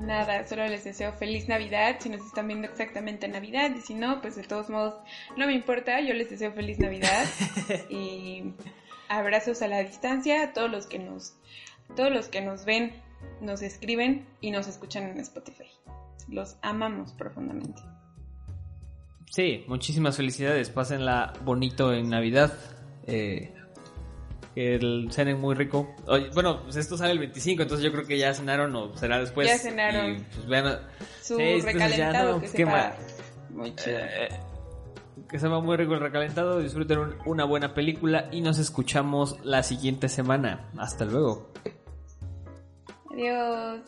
Nada, 0.00 0.46
solo 0.46 0.66
les 0.66 0.82
deseo 0.82 1.12
feliz 1.12 1.46
Navidad, 1.46 1.96
si 2.00 2.08
nos 2.08 2.24
están 2.24 2.48
viendo 2.48 2.66
exactamente 2.66 3.28
Navidad, 3.28 3.70
y 3.76 3.82
si 3.82 3.94
no, 3.94 4.22
pues 4.22 4.34
de 4.34 4.44
todos 4.44 4.70
modos, 4.70 4.94
no 5.36 5.46
me 5.46 5.52
importa, 5.52 6.00
yo 6.00 6.14
les 6.14 6.30
deseo 6.30 6.52
feliz 6.52 6.78
Navidad 6.78 7.26
y 7.90 8.54
abrazos 9.10 9.60
a 9.60 9.68
la 9.68 9.80
distancia 9.82 10.42
a 10.42 10.52
todos 10.54 10.70
los 10.70 10.86
que 10.86 10.98
nos, 10.98 11.34
todos 11.96 12.10
los 12.10 12.28
que 12.28 12.40
nos 12.40 12.64
ven 12.64 12.94
nos 13.42 13.60
escriben 13.60 14.26
y 14.40 14.50
nos 14.50 14.68
escuchan 14.68 15.04
en 15.04 15.20
Spotify. 15.20 15.66
Los 16.28 16.56
amamos 16.62 17.12
profundamente. 17.12 17.82
Sí, 19.30 19.64
muchísimas 19.68 20.16
felicidades. 20.16 20.70
Pásenla 20.70 21.34
bonito 21.44 21.92
en 21.92 22.08
Navidad. 22.08 22.52
Eh, 23.06 23.52
que 24.54 24.74
el 24.74 25.08
cenen 25.12 25.40
muy 25.40 25.54
rico. 25.54 25.94
Oye, 26.06 26.28
bueno, 26.34 26.62
pues 26.64 26.76
esto 26.76 26.96
sale 26.96 27.12
el 27.12 27.18
25, 27.18 27.62
entonces 27.62 27.84
yo 27.84 27.92
creo 27.92 28.04
que 28.06 28.18
ya 28.18 28.34
cenaron 28.34 28.74
o 28.76 28.96
será 28.96 29.18
después. 29.20 29.46
Ya 29.48 29.58
cenaron. 29.58 30.16
Y, 30.16 30.18
pues 30.20 30.46
vean, 30.46 30.80
Su 31.22 31.38
ya 31.38 31.64
recalentado 31.64 32.32
no, 32.36 32.40
que 32.40 32.48
sepa 32.48 32.70
mal. 32.70 32.94
muy 33.50 33.74
chido. 33.76 33.98
eh, 33.98 34.28
que 35.28 35.38
se 35.38 35.46
va 35.46 35.60
muy 35.60 35.76
rico 35.76 35.94
el 35.94 36.00
recalentado. 36.00 36.58
Disfruten 36.58 36.98
un- 36.98 37.14
una 37.26 37.44
buena 37.44 37.72
película 37.74 38.28
y 38.32 38.40
nos 38.40 38.58
escuchamos 38.58 39.36
la 39.44 39.62
siguiente 39.62 40.08
semana. 40.08 40.68
Hasta 40.76 41.04
luego. 41.04 41.52
Adiós. 43.12 43.80